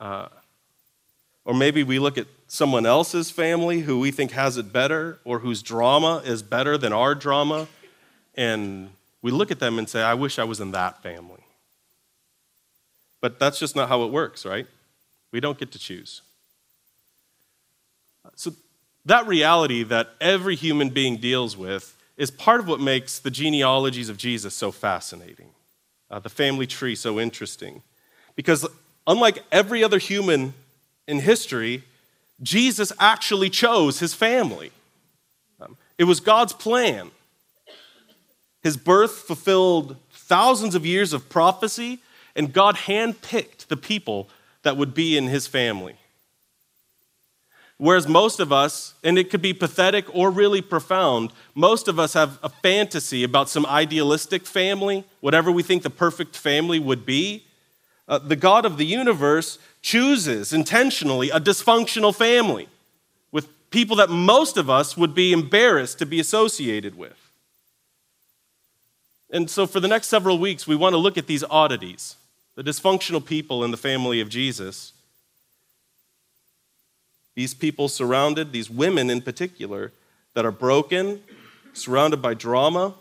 uh, 0.00 0.28
or 1.44 1.54
maybe 1.54 1.82
we 1.82 1.98
look 1.98 2.18
at 2.18 2.26
someone 2.54 2.86
else's 2.86 3.32
family 3.32 3.80
who 3.80 3.98
we 3.98 4.12
think 4.12 4.30
has 4.30 4.56
it 4.56 4.72
better 4.72 5.18
or 5.24 5.40
whose 5.40 5.60
drama 5.60 6.22
is 6.24 6.40
better 6.40 6.78
than 6.78 6.92
our 6.92 7.12
drama, 7.12 7.66
and 8.36 8.90
we 9.22 9.32
look 9.32 9.50
at 9.50 9.58
them 9.58 9.76
and 9.76 9.88
say, 9.88 10.00
I 10.02 10.14
wish 10.14 10.38
I 10.38 10.44
was 10.44 10.60
in 10.60 10.70
that 10.70 11.02
family. 11.02 11.42
But 13.20 13.40
that's 13.40 13.58
just 13.58 13.74
not 13.74 13.88
how 13.88 14.04
it 14.04 14.12
works, 14.12 14.46
right? 14.46 14.68
We 15.32 15.40
don't 15.40 15.58
get 15.58 15.72
to 15.72 15.80
choose. 15.80 16.22
So, 18.36 18.52
that 19.04 19.26
reality 19.26 19.82
that 19.82 20.10
every 20.20 20.54
human 20.54 20.90
being 20.90 21.16
deals 21.16 21.56
with 21.56 21.96
is 22.16 22.30
part 22.30 22.60
of 22.60 22.68
what 22.68 22.80
makes 22.80 23.18
the 23.18 23.30
genealogies 23.30 24.08
of 24.08 24.16
Jesus 24.16 24.54
so 24.54 24.70
fascinating, 24.70 25.50
uh, 26.08 26.20
the 26.20 26.30
family 26.30 26.68
tree 26.68 26.94
so 26.94 27.18
interesting. 27.18 27.82
Because, 28.36 28.64
unlike 29.08 29.42
every 29.50 29.82
other 29.82 29.98
human 29.98 30.54
in 31.08 31.18
history, 31.18 31.82
Jesus 32.42 32.92
actually 32.98 33.50
chose 33.50 34.00
his 34.00 34.14
family. 34.14 34.72
Um, 35.60 35.76
it 35.98 36.04
was 36.04 36.20
God's 36.20 36.52
plan. 36.52 37.10
His 38.62 38.76
birth 38.76 39.12
fulfilled 39.12 39.96
thousands 40.10 40.74
of 40.74 40.86
years 40.86 41.12
of 41.12 41.28
prophecy 41.28 42.00
and 42.34 42.52
God 42.52 42.76
handpicked 42.76 43.66
the 43.68 43.76
people 43.76 44.28
that 44.62 44.76
would 44.76 44.94
be 44.94 45.16
in 45.16 45.28
his 45.28 45.46
family. 45.46 45.96
Whereas 47.76 48.08
most 48.08 48.40
of 48.40 48.52
us, 48.52 48.94
and 49.02 49.18
it 49.18 49.30
could 49.30 49.42
be 49.42 49.52
pathetic 49.52 50.06
or 50.14 50.30
really 50.30 50.62
profound, 50.62 51.32
most 51.54 51.88
of 51.88 51.98
us 51.98 52.14
have 52.14 52.38
a 52.42 52.48
fantasy 52.48 53.24
about 53.24 53.48
some 53.48 53.66
idealistic 53.66 54.46
family, 54.46 55.04
whatever 55.20 55.50
we 55.50 55.62
think 55.62 55.82
the 55.82 55.90
perfect 55.90 56.36
family 56.36 56.78
would 56.78 57.04
be. 57.04 57.44
Uh, 58.06 58.18
the 58.18 58.36
God 58.36 58.66
of 58.66 58.76
the 58.76 58.84
universe 58.84 59.58
chooses 59.80 60.52
intentionally 60.52 61.30
a 61.30 61.40
dysfunctional 61.40 62.14
family 62.14 62.68
with 63.32 63.48
people 63.70 63.96
that 63.96 64.10
most 64.10 64.56
of 64.56 64.68
us 64.68 64.96
would 64.96 65.14
be 65.14 65.32
embarrassed 65.32 65.98
to 65.98 66.06
be 66.06 66.20
associated 66.20 66.96
with. 66.96 67.30
And 69.30 69.50
so, 69.50 69.66
for 69.66 69.80
the 69.80 69.88
next 69.88 70.08
several 70.08 70.38
weeks, 70.38 70.66
we 70.66 70.76
want 70.76 70.92
to 70.92 70.98
look 70.98 71.18
at 71.18 71.26
these 71.26 71.44
oddities 71.44 72.16
the 72.56 72.62
dysfunctional 72.62 73.24
people 73.24 73.64
in 73.64 73.72
the 73.72 73.76
family 73.76 74.20
of 74.20 74.28
Jesus. 74.28 74.92
These 77.34 77.52
people 77.52 77.88
surrounded, 77.88 78.52
these 78.52 78.70
women 78.70 79.10
in 79.10 79.22
particular, 79.22 79.90
that 80.34 80.44
are 80.44 80.52
broken, 80.52 81.20
surrounded 81.72 82.22
by 82.22 82.34
drama, 82.34 82.94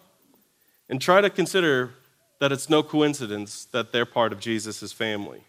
and 0.89 0.99
try 0.99 1.21
to 1.21 1.29
consider 1.29 1.91
that 2.43 2.51
it's 2.51 2.69
no 2.69 2.83
coincidence 2.83 3.63
that 3.71 3.93
they're 3.93 4.05
part 4.05 4.33
of 4.33 4.39
Jesus' 4.41 4.91
family. 4.91 5.39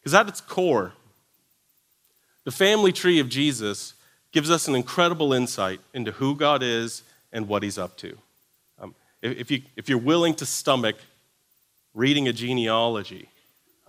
Because 0.00 0.14
at 0.14 0.28
its 0.28 0.40
core, 0.40 0.94
the 2.44 2.50
family 2.50 2.90
tree 2.90 3.20
of 3.20 3.28
Jesus 3.28 3.92
gives 4.32 4.50
us 4.50 4.66
an 4.66 4.74
incredible 4.74 5.34
insight 5.34 5.80
into 5.92 6.12
who 6.12 6.36
God 6.36 6.62
is 6.62 7.02
and 7.34 7.48
what 7.48 7.62
he's 7.62 7.76
up 7.76 7.98
to. 7.98 8.16
Um, 8.80 8.94
if, 9.20 9.50
you, 9.50 9.60
if 9.76 9.90
you're 9.90 9.98
willing 9.98 10.32
to 10.36 10.46
stomach 10.46 10.96
reading 11.92 12.28
a 12.28 12.32
genealogy, 12.32 13.28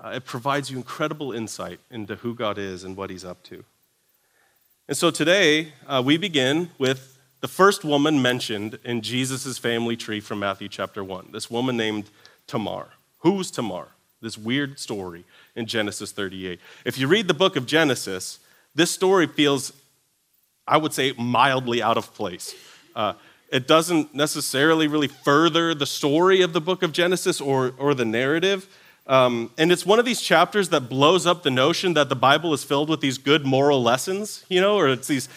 uh, 0.04 0.10
it 0.16 0.26
provides 0.26 0.70
you 0.70 0.76
incredible 0.76 1.32
insight 1.32 1.80
into 1.90 2.18
who 2.18 2.36
God 2.36 2.58
is 2.58 2.84
and 2.84 2.98
what 2.98 3.10
He's 3.10 3.24
up 3.24 3.42
to. 3.44 3.64
And 4.90 4.98
so 4.98 5.12
today, 5.12 5.72
uh, 5.88 6.04
we 6.06 6.18
begin 6.18 6.72
with 6.78 7.17
the 7.40 7.48
first 7.48 7.84
woman 7.84 8.22
mentioned 8.22 8.80
in 8.84 9.02
Jesus' 9.02 9.58
family 9.58 9.96
tree 9.96 10.20
from 10.20 10.40
Matthew 10.40 10.68
chapter 10.70 11.04
1, 11.04 11.30
this 11.32 11.52
woman 11.52 11.78
named 11.78 12.10
Tamar. 12.48 12.90
Who's 13.20 13.52
Tamar? 13.52 13.90
This 14.22 14.38
weird 14.38 14.80
story 14.80 15.26
in 15.56 15.68
Genesis 15.68 16.12
38. 16.12 16.60
If 16.86 16.98
you 16.98 17.08
read 17.08 17.28
the 17.28 17.36
book 17.36 17.56
of 17.56 17.68
Genesis, 17.68 18.40
this 18.74 18.90
story 18.90 19.28
feels, 19.28 19.74
I 20.68 20.78
would 20.78 20.94
say, 20.94 21.14
mildly 21.18 21.84
out 21.84 21.98
of 21.98 22.14
place. 22.16 22.56
Uh, 22.96 23.14
it 23.50 23.68
doesn't 23.68 24.16
necessarily 24.16 24.88
really 24.88 25.08
further 25.08 25.76
the 25.76 25.86
story 25.86 26.42
of 26.42 26.54
the 26.54 26.62
book 26.62 26.82
of 26.82 26.92
Genesis 26.92 27.40
or, 27.40 27.74
or 27.78 27.94
the 27.94 28.06
narrative. 28.06 28.68
Um, 29.06 29.52
and 29.58 29.72
it's 29.72 29.86
one 29.86 30.00
of 30.00 30.06
these 30.06 30.20
chapters 30.20 30.70
that 30.70 30.90
blows 30.90 31.26
up 31.26 31.44
the 31.44 31.52
notion 31.52 31.94
that 31.94 32.10
the 32.10 32.16
Bible 32.16 32.54
is 32.54 32.64
filled 32.64 32.90
with 32.90 33.00
these 33.00 33.18
good 33.18 33.46
moral 33.46 33.82
lessons, 33.82 34.44
you 34.50 34.60
know, 34.60 34.76
or 34.78 34.90
it's 34.90 35.08
these 35.08 35.30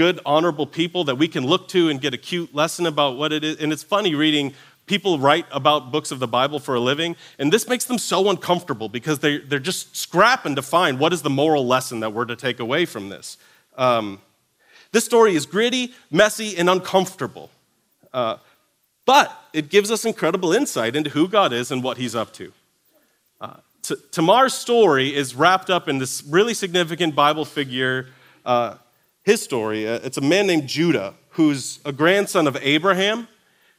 good, 0.00 0.18
honorable 0.24 0.66
people 0.66 1.04
that 1.04 1.16
we 1.16 1.28
can 1.28 1.44
look 1.44 1.68
to 1.68 1.90
and 1.90 2.00
get 2.00 2.14
a 2.14 2.16
cute 2.16 2.54
lesson 2.54 2.86
about 2.86 3.18
what 3.18 3.34
it 3.34 3.44
is. 3.44 3.58
And 3.58 3.70
it's 3.70 3.82
funny 3.82 4.14
reading 4.14 4.54
people 4.86 5.18
write 5.18 5.44
about 5.52 5.92
books 5.92 6.10
of 6.10 6.20
the 6.20 6.26
Bible 6.26 6.58
for 6.58 6.74
a 6.74 6.80
living, 6.80 7.16
and 7.38 7.52
this 7.52 7.68
makes 7.68 7.84
them 7.84 7.98
so 7.98 8.30
uncomfortable 8.30 8.88
because 8.88 9.18
they, 9.18 9.36
they're 9.36 9.58
just 9.58 9.94
scrapping 9.94 10.54
to 10.56 10.62
find 10.62 10.98
what 10.98 11.12
is 11.12 11.20
the 11.20 11.28
moral 11.28 11.66
lesson 11.66 12.00
that 12.00 12.14
we're 12.14 12.24
to 12.24 12.34
take 12.34 12.60
away 12.60 12.86
from 12.86 13.10
this. 13.10 13.36
Um, 13.76 14.22
this 14.90 15.04
story 15.04 15.34
is 15.34 15.44
gritty, 15.44 15.92
messy, 16.10 16.56
and 16.56 16.70
uncomfortable. 16.70 17.50
Uh, 18.10 18.38
but 19.04 19.30
it 19.52 19.68
gives 19.68 19.90
us 19.90 20.06
incredible 20.06 20.54
insight 20.54 20.96
into 20.96 21.10
who 21.10 21.28
God 21.28 21.52
is 21.52 21.70
and 21.70 21.82
what 21.84 21.98
He's 21.98 22.14
up 22.14 22.32
to. 22.34 22.54
Uh, 23.38 23.56
T- 23.82 23.96
Tamar's 24.12 24.54
story 24.54 25.14
is 25.14 25.34
wrapped 25.34 25.68
up 25.68 25.90
in 25.90 25.98
this 25.98 26.24
really 26.24 26.54
significant 26.54 27.14
Bible 27.14 27.44
figure, 27.44 28.06
uh, 28.46 28.76
his 29.22 29.42
story. 29.42 29.88
Uh, 29.88 30.00
it's 30.02 30.16
a 30.16 30.22
man 30.22 30.46
named 30.46 30.68
Judah, 30.68 31.14
who's 31.30 31.80
a 31.84 31.92
grandson 31.92 32.46
of 32.46 32.56
Abraham, 32.60 33.28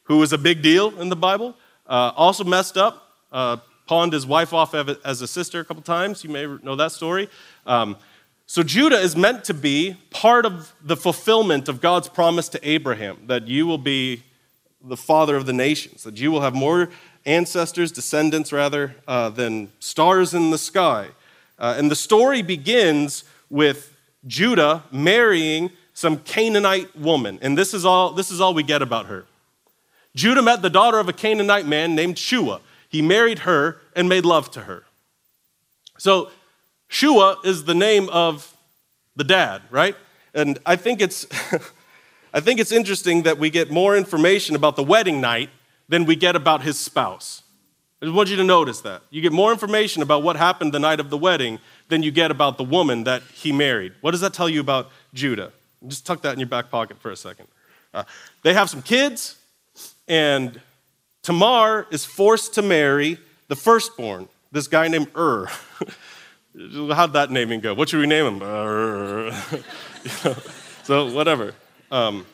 who 0.04 0.18
was 0.18 0.34
a 0.34 0.38
big 0.38 0.62
deal 0.62 1.00
in 1.00 1.10
the 1.10 1.16
Bible. 1.16 1.56
Uh, 1.88 2.12
also 2.16 2.44
messed 2.44 2.78
up, 2.78 3.16
uh, 3.32 3.58
pawned 3.88 4.14
his 4.14 4.26
wife 4.26 4.54
off 4.54 4.74
as 4.74 5.22
a 5.22 5.28
sister 5.28 5.60
a 5.60 5.66
couple 5.66 5.84
times. 5.84 6.24
You 6.24 6.30
may 6.30 6.46
know 6.46 6.76
that 6.76 6.92
story. 6.92 7.30
Um, 7.66 7.98
so 8.46 8.64
Judah 8.64 9.00
is 9.00 9.16
meant 9.16 9.46
to 9.46 9.54
be 9.54 9.96
part 10.10 10.46
of 10.46 10.74
the 10.82 10.98
fulfillment 10.98 11.70
of 11.70 11.80
God's 11.80 12.10
promise 12.10 12.50
to 12.50 12.70
Abraham 12.70 13.18
that 13.28 13.48
you 13.48 13.66
will 13.66 13.78
be 13.78 14.24
the 14.84 14.98
father 14.98 15.36
of 15.36 15.46
the 15.46 15.54
nations, 15.54 16.04
that 16.04 16.20
you 16.20 16.32
will 16.32 16.42
have 16.42 16.54
more 16.54 16.90
ancestors, 17.26 17.92
descendants 17.92 18.52
rather, 18.52 18.96
uh, 19.08 19.30
than 19.30 19.72
stars 19.80 20.34
in 20.34 20.52
the 20.52 20.58
sky. 20.58 21.10
Uh, 21.60 21.76
and 21.78 21.90
the 21.90 21.96
story 21.96 22.42
begins 22.42 23.24
with 23.50 23.96
Judah 24.28 24.84
marrying 24.92 25.72
some 25.94 26.18
Canaanite 26.18 26.96
woman. 26.96 27.40
And 27.42 27.58
this 27.58 27.74
is 27.74 27.86
all, 27.86 28.12
this 28.12 28.32
is 28.32 28.40
all 28.42 28.54
we 28.54 28.64
get 28.64 28.82
about 28.82 29.08
her. 29.08 29.26
Judah 30.16 30.42
met 30.42 30.62
the 30.62 30.70
daughter 30.70 31.00
of 31.00 31.08
a 31.08 31.14
Canaanite 31.14 31.66
man 31.66 31.96
named 31.96 32.18
Shua. 32.18 32.62
He 32.90 33.02
married 33.02 33.40
her 33.40 33.80
and 33.96 34.10
made 34.10 34.26
love 34.26 34.52
to 34.52 34.62
her. 34.62 34.84
So 35.98 36.30
Shua 36.88 37.38
is 37.44 37.64
the 37.64 37.76
name 37.76 38.10
of 38.10 38.56
the 39.16 39.24
dad, 39.24 39.62
right? 39.70 39.96
And 40.34 40.60
I 40.66 40.76
think 40.76 41.02
it's 41.02 41.26
I 42.34 42.40
think 42.40 42.60
it's 42.60 42.72
interesting 42.72 43.24
that 43.24 43.38
we 43.38 43.50
get 43.50 43.72
more 43.72 43.96
information 43.96 44.56
about 44.56 44.76
the 44.76 44.84
wedding 44.84 45.20
night 45.20 45.50
than 45.90 46.06
we 46.06 46.16
get 46.16 46.36
about 46.36 46.62
his 46.62 46.80
spouse. 46.80 47.44
I 48.02 48.06
just 48.06 48.16
want 48.16 48.30
you 48.30 48.38
to 48.38 48.44
notice 48.44 48.82
that. 48.82 49.04
You 49.10 49.22
get 49.22 49.32
more 49.32 49.52
information 49.52 50.02
about 50.02 50.24
what 50.24 50.36
happened 50.36 50.74
the 50.74 50.80
night 50.80 51.00
of 51.00 51.10
the 51.10 51.18
wedding 51.18 51.60
than 51.92 52.02
you 52.02 52.10
get 52.10 52.32
about 52.32 52.58
the 52.58 52.64
woman 52.64 53.04
that 53.04 53.22
he 53.34 53.52
married. 53.52 53.92
What 54.00 54.12
does 54.12 54.22
that 54.22 54.34
tell 54.34 54.48
you 54.48 54.62
about 54.62 54.90
Judah? 55.14 55.52
Just 55.86 56.06
tuck 56.06 56.22
that 56.22 56.34
in 56.34 56.40
your 56.40 56.48
back 56.48 56.72
pocket 56.72 57.00
for 57.02 57.12
a 57.12 57.18
second. 57.18 57.48
Uh, 57.94 58.06
they 58.44 58.54
have 58.54 58.70
some 58.70 58.82
kids, 58.82 59.36
and 60.08 60.62
Tamar 61.22 61.88
is 61.92 62.06
forced 62.06 62.54
to 62.54 62.62
marry 62.62 63.20
the 63.50 63.58
firstborn, 63.58 64.30
this 64.54 64.68
guy 64.70 64.88
named 64.88 65.08
Ur. 65.18 65.48
How'd 66.96 67.14
that 67.14 67.30
naming 67.30 67.60
go? 67.60 67.74
What 67.74 67.90
should 67.90 68.00
we 68.00 68.08
name 68.08 68.26
him? 68.26 68.42
Uh, 68.42 69.32
so, 70.84 71.12
whatever. 71.12 71.54
Um, 71.92 72.26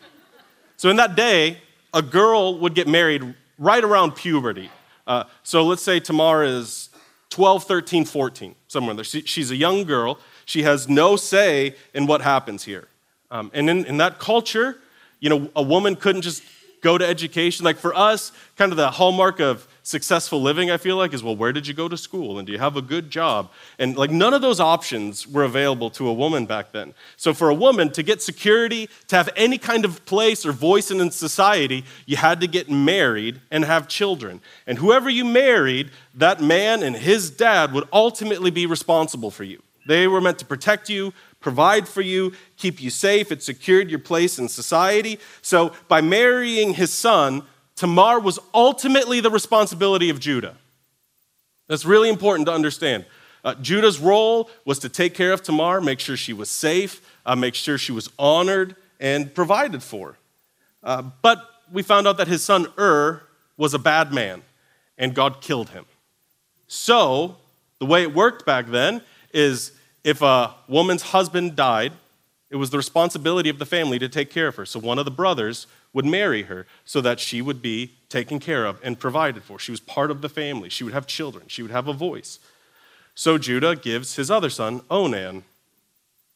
so, 0.75 0.91
in 0.91 0.97
that 0.97 1.15
day, 1.15 1.57
a 1.95 2.03
girl 2.03 2.59
would 2.59 2.75
get 2.75 2.87
married 2.87 3.33
right 3.57 3.83
around 3.83 4.15
puberty. 4.15 4.69
Uh, 5.07 5.23
so, 5.41 5.65
let's 5.65 5.81
say 5.81 5.99
Tamar 5.99 6.43
is 6.43 6.89
12, 7.31 7.63
13, 7.63 8.05
14, 8.05 8.55
somewhere 8.67 8.95
there. 8.95 9.03
She, 9.03 9.21
she's 9.21 9.51
a 9.51 9.55
young 9.55 9.83
girl. 9.83 10.19
She 10.45 10.63
has 10.63 10.87
no 10.87 11.15
say 11.15 11.75
in 11.93 12.05
what 12.05 12.21
happens 12.21 12.63
here. 12.63 12.87
Um, 13.31 13.51
and 13.53 13.69
in, 13.69 13.85
in 13.85 13.97
that 13.97 14.19
culture, 14.19 14.77
you 15.19 15.29
know, 15.29 15.49
a 15.55 15.63
woman 15.63 15.95
couldn't 15.95 16.21
just 16.21 16.43
go 16.81 16.97
to 16.97 17.05
education. 17.05 17.65
Like 17.65 17.77
for 17.77 17.95
us, 17.95 18.31
kind 18.55 18.71
of 18.71 18.77
the 18.77 18.91
hallmark 18.91 19.39
of 19.39 19.67
successful 19.87 20.41
living, 20.41 20.69
I 20.69 20.75
feel 20.75 20.97
like, 20.97 21.13
is 21.13 21.23
well, 21.23 21.35
where 21.35 21.53
did 21.53 21.65
you 21.65 21.73
go 21.73 21.87
to 21.87 21.95
school? 21.95 22.37
And 22.37 22.45
do 22.45 22.51
you 22.51 22.59
have 22.59 22.75
a 22.75 22.81
good 22.81 23.09
job? 23.09 23.51
And 23.79 23.95
like 23.95 24.11
none 24.11 24.33
of 24.33 24.41
those 24.41 24.59
options 24.59 25.25
were 25.25 25.45
available 25.45 25.89
to 25.91 26.09
a 26.09 26.13
woman 26.13 26.45
back 26.45 26.73
then. 26.73 26.93
So 27.15 27.33
for 27.33 27.49
a 27.49 27.53
woman 27.53 27.91
to 27.91 28.03
get 28.03 28.21
security, 28.21 28.89
to 29.07 29.15
have 29.15 29.29
any 29.37 29.57
kind 29.57 29.85
of 29.85 30.03
place 30.05 30.45
or 30.45 30.51
voice 30.51 30.91
in 30.91 31.09
society, 31.11 31.85
you 32.05 32.17
had 32.17 32.41
to 32.41 32.47
get 32.47 32.69
married 32.69 33.39
and 33.49 33.63
have 33.63 33.87
children. 33.87 34.41
And 34.67 34.77
whoever 34.77 35.09
you 35.09 35.23
married, 35.23 35.91
that 36.13 36.41
man 36.41 36.83
and 36.83 36.95
his 36.95 37.31
dad 37.31 37.71
would 37.71 37.87
ultimately 37.93 38.51
be 38.51 38.65
responsible 38.65 39.31
for 39.31 39.45
you. 39.45 39.63
They 39.85 40.05
were 40.05 40.19
meant 40.19 40.39
to 40.39 40.45
protect 40.45 40.89
you, 40.89 41.13
provide 41.39 41.87
for 41.87 42.01
you, 42.01 42.33
keep 42.57 42.81
you 42.81 42.89
safe. 42.89 43.31
It 43.31 43.41
secured 43.41 43.89
your 43.89 43.99
place 43.99 44.37
in 44.37 44.49
society. 44.49 45.17
So, 45.41 45.71
by 45.87 46.01
marrying 46.01 46.73
his 46.73 46.91
son, 46.91 47.43
Tamar 47.77 48.19
was 48.19 48.39
ultimately 48.53 49.21
the 49.21 49.31
responsibility 49.31 50.09
of 50.09 50.19
Judah. 50.19 50.57
That's 51.67 51.85
really 51.85 52.09
important 52.09 52.47
to 52.47 52.53
understand. 52.53 53.05
Uh, 53.43 53.53
Judah's 53.55 53.99
role 53.99 54.49
was 54.65 54.79
to 54.79 54.89
take 54.89 55.13
care 55.13 55.31
of 55.31 55.43
Tamar, 55.43 55.79
make 55.79 55.99
sure 55.99 56.17
she 56.17 56.33
was 56.33 56.49
safe, 56.49 57.01
uh, 57.25 57.35
make 57.35 57.55
sure 57.55 57.77
she 57.77 57.91
was 57.91 58.09
honored 58.17 58.75
and 58.99 59.33
provided 59.33 59.83
for. 59.83 60.17
Uh, 60.83 61.03
but 61.21 61.47
we 61.71 61.83
found 61.83 62.07
out 62.07 62.17
that 62.17 62.27
his 62.27 62.43
son 62.43 62.67
Ur 62.77 63.21
was 63.57 63.73
a 63.73 63.79
bad 63.79 64.11
man, 64.11 64.41
and 64.97 65.13
God 65.13 65.39
killed 65.39 65.69
him. 65.69 65.85
So, 66.67 67.37
the 67.79 67.85
way 67.85 68.01
it 68.01 68.13
worked 68.13 68.45
back 68.45 68.67
then 68.67 69.01
is 69.33 69.71
if 70.03 70.21
a 70.21 70.55
woman's 70.67 71.03
husband 71.03 71.55
died, 71.55 71.93
it 72.49 72.55
was 72.55 72.69
the 72.69 72.77
responsibility 72.77 73.49
of 73.49 73.59
the 73.59 73.65
family 73.65 73.99
to 73.99 74.09
take 74.09 74.31
care 74.31 74.47
of 74.47 74.55
her. 74.55 74.65
So 74.65 74.79
one 74.79 74.97
of 74.99 75.05
the 75.05 75.11
brothers 75.11 75.67
would 75.93 76.05
marry 76.05 76.43
her 76.43 76.67
so 76.85 77.01
that 77.01 77.19
she 77.19 77.41
would 77.41 77.61
be 77.61 77.93
taken 78.09 78.39
care 78.39 78.65
of 78.65 78.79
and 78.83 78.99
provided 78.99 79.43
for. 79.43 79.57
She 79.59 79.71
was 79.71 79.79
part 79.79 80.11
of 80.11 80.21
the 80.21 80.29
family. 80.29 80.69
She 80.69 80.83
would 80.83 80.93
have 80.93 81.07
children. 81.07 81.45
She 81.47 81.61
would 81.61 81.71
have 81.71 81.87
a 81.87 81.93
voice. 81.93 82.39
So 83.15 83.37
Judah 83.37 83.75
gives 83.75 84.15
his 84.15 84.29
other 84.29 84.49
son, 84.49 84.81
Onan, 84.91 85.43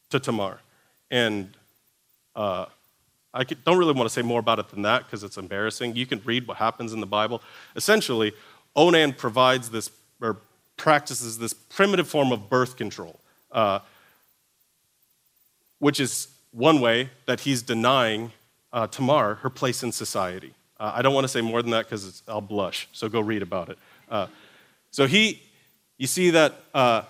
to 0.09 0.19
Tamar. 0.19 0.59
And 1.09 1.49
uh, 2.35 2.65
I 3.33 3.43
don't 3.43 3.77
really 3.77 3.93
want 3.93 4.07
to 4.07 4.13
say 4.13 4.21
more 4.21 4.39
about 4.39 4.59
it 4.59 4.69
than 4.69 4.81
that 4.81 5.05
because 5.05 5.23
it's 5.23 5.37
embarrassing. 5.37 5.95
You 5.95 6.05
can 6.05 6.21
read 6.25 6.47
what 6.47 6.57
happens 6.57 6.93
in 6.93 6.99
the 6.99 7.05
Bible. 7.05 7.41
Essentially, 7.75 8.33
Onan 8.75 9.13
provides 9.13 9.69
this 9.69 9.91
or 10.21 10.37
practices 10.77 11.37
this 11.37 11.53
primitive 11.53 12.07
form 12.07 12.31
of 12.31 12.49
birth 12.49 12.75
control 12.77 13.21
uh, 13.51 13.79
which 15.79 15.99
is 15.99 16.27
one 16.51 16.79
way 16.79 17.09
that 17.25 17.41
he's 17.41 17.61
denying 17.61 18.31
uh, 18.73 18.87
Tamar 18.87 19.35
her 19.35 19.49
place 19.49 19.83
in 19.83 19.91
society. 19.91 20.53
Uh, 20.79 20.91
I 20.95 21.01
don't 21.01 21.13
want 21.13 21.25
to 21.25 21.29
say 21.29 21.41
more 21.41 21.61
than 21.61 21.71
that 21.71 21.85
because 21.85 22.23
I'll 22.27 22.41
blush, 22.41 22.87
so 22.91 23.07
go 23.07 23.19
read 23.19 23.41
about 23.41 23.69
it. 23.69 23.77
Uh, 24.09 24.27
so 24.89 25.07
he, 25.07 25.41
you 25.97 26.07
see 26.07 26.31
that 26.31 26.55
uh, 26.73 27.03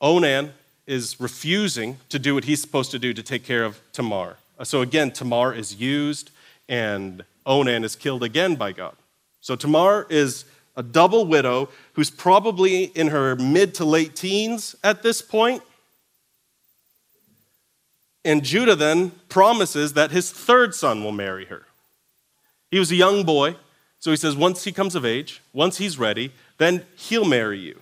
Onan 0.00 0.52
is 0.86 1.20
refusing 1.20 1.98
to 2.08 2.18
do 2.18 2.34
what 2.34 2.44
he's 2.44 2.60
supposed 2.60 2.90
to 2.90 2.98
do 2.98 3.14
to 3.14 3.22
take 3.22 3.44
care 3.44 3.64
of 3.64 3.80
Tamar. 3.92 4.36
Uh, 4.58 4.64
so 4.64 4.80
again, 4.80 5.12
Tamar 5.12 5.54
is 5.54 5.76
used 5.76 6.30
and 6.68 7.24
Onan 7.46 7.84
is 7.84 7.96
killed 7.96 8.22
again 8.22 8.56
by 8.56 8.72
God. 8.72 8.96
So 9.40 9.56
Tamar 9.56 10.06
is 10.10 10.44
a 10.76 10.82
double 10.82 11.26
widow 11.26 11.68
who's 11.92 12.10
probably 12.10 12.84
in 12.84 13.08
her 13.08 13.36
mid 13.36 13.74
to 13.76 13.84
late 13.84 14.16
teens 14.16 14.74
at 14.82 15.02
this 15.02 15.22
point. 15.22 15.62
And 18.24 18.44
Judah 18.44 18.76
then 18.76 19.10
promises 19.28 19.94
that 19.94 20.10
his 20.10 20.30
third 20.30 20.74
son 20.74 21.02
will 21.02 21.12
marry 21.12 21.46
her. 21.46 21.66
He 22.70 22.78
was 22.78 22.90
a 22.90 22.96
young 22.96 23.24
boy, 23.24 23.56
so 23.98 24.10
he 24.10 24.16
says, 24.16 24.36
once 24.36 24.64
he 24.64 24.72
comes 24.72 24.94
of 24.94 25.04
age, 25.04 25.42
once 25.52 25.78
he's 25.78 25.98
ready, 25.98 26.32
then 26.58 26.84
he'll 26.96 27.24
marry 27.24 27.58
you. 27.58 27.80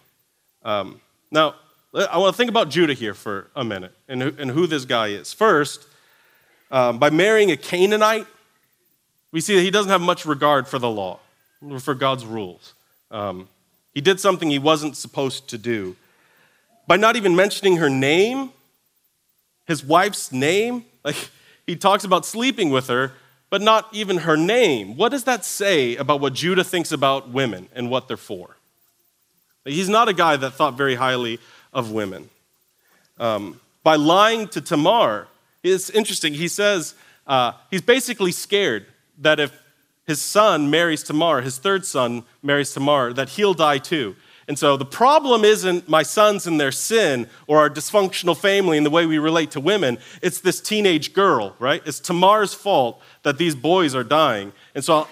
Um, 0.63 1.01
now, 1.31 1.55
I 1.95 2.19
want 2.19 2.35
to 2.35 2.37
think 2.37 2.51
about 2.51 2.71
Judah 2.71 2.95
here 2.95 3.15
for 3.15 3.49
a 3.55 3.65
minute 3.65 3.93
and 4.09 4.23
who, 4.23 4.33
and 4.39 4.51
who 4.51 4.67
this 4.67 4.85
guy 4.85 5.09
is. 5.09 5.33
First, 5.33 5.87
um, 6.71 6.99
by 6.99 7.11
marrying 7.11 7.51
a 7.51 7.57
Canaanite, 7.57 8.27
we 9.33 9.41
see 9.41 9.57
that 9.57 9.63
he 9.63 9.71
doesn't 9.71 9.91
have 9.91 10.01
much 10.01 10.25
regard 10.25 10.69
for 10.69 10.79
the 10.79 10.91
law, 10.91 11.21
or 11.69 11.81
for 11.81 11.95
God's 11.95 12.25
rules. 12.25 12.75
Um, 13.11 13.49
he 13.93 14.01
did 14.01 14.21
something 14.21 14.51
he 14.51 14.59
wasn't 14.59 14.97
supposed 14.97 15.49
to 15.49 15.59
do. 15.59 15.97
By 16.87 16.97
not 16.97 17.17
even 17.17 17.37
mentioning 17.37 17.77
her 17.77 17.91
name, 17.91 18.53
his 19.67 19.85
wife's 19.85 20.33
name. 20.33 20.85
Like, 21.05 21.31
he 21.67 21.77
talks 21.77 22.05
about 22.05 22.27
sleeping 22.27 22.71
with 22.71 22.89
her, 22.89 23.13
but 23.49 23.63
not 23.63 23.89
even 23.93 24.19
her 24.19 24.37
name. 24.37 24.97
What 24.97 25.11
does 25.11 25.25
that 25.25 25.45
say 25.45 25.97
about 25.97 26.21
what 26.21 26.35
Judah 26.35 26.65
thinks 26.65 26.93
about 26.93 27.31
women 27.31 27.69
and 27.75 27.91
what 27.91 28.07
they're 28.07 28.17
for? 28.17 28.57
He's 29.65 29.89
not 29.89 30.09
a 30.09 30.13
guy 30.13 30.37
that 30.37 30.53
thought 30.53 30.75
very 30.75 30.95
highly 30.95 31.39
of 31.73 31.91
women. 31.91 32.29
Um, 33.19 33.61
by 33.83 33.97
lying 33.97 34.49
to 34.49 34.61
Tamar, 34.61 35.29
it's 35.63 35.91
interesting. 35.91 36.35
He 36.35 36.49
says 36.49 36.95
uh, 37.27 37.53
he's 37.71 37.83
basically 37.83 38.33
scared 38.33 38.87
that 39.19 39.39
if 39.39 39.53
his 40.07 40.21
son 40.21 40.71
marries 40.71 41.03
Tamar, 41.03 41.43
his 41.43 41.59
third 41.59 41.85
son 41.87 42.25
marries 42.43 42.73
Tamar, 42.73 43.13
that 43.13 43.31
he'll 43.31 43.55
die 43.55 43.79
too. 43.79 44.17
And 44.49 44.59
so 44.59 44.77
the 44.77 44.85
problem 44.85 45.45
isn't 45.45 45.89
my 45.89 46.03
sons 46.03 46.47
and 46.47 46.61
their 46.61 46.73
sin 46.73 47.29
or 47.47 47.59
our 47.59 47.71
dysfunctional 47.71 48.37
family 48.37 48.77
and 48.77 48.85
the 48.85 48.91
way 48.91 49.07
we 49.07 49.19
relate 49.19 49.53
to 49.53 49.61
women. 49.61 49.99
It's 50.23 50.41
this 50.41 50.61
teenage 50.61 51.13
girl, 51.13 51.55
right? 51.59 51.83
It's 51.87 52.01
Tamar's 52.01 52.55
fault 52.55 53.01
that 53.23 53.39
these 53.39 53.55
boys 53.55 53.95
are 53.95 54.05
dying. 54.05 54.53
And 54.75 54.85
so 54.85 55.07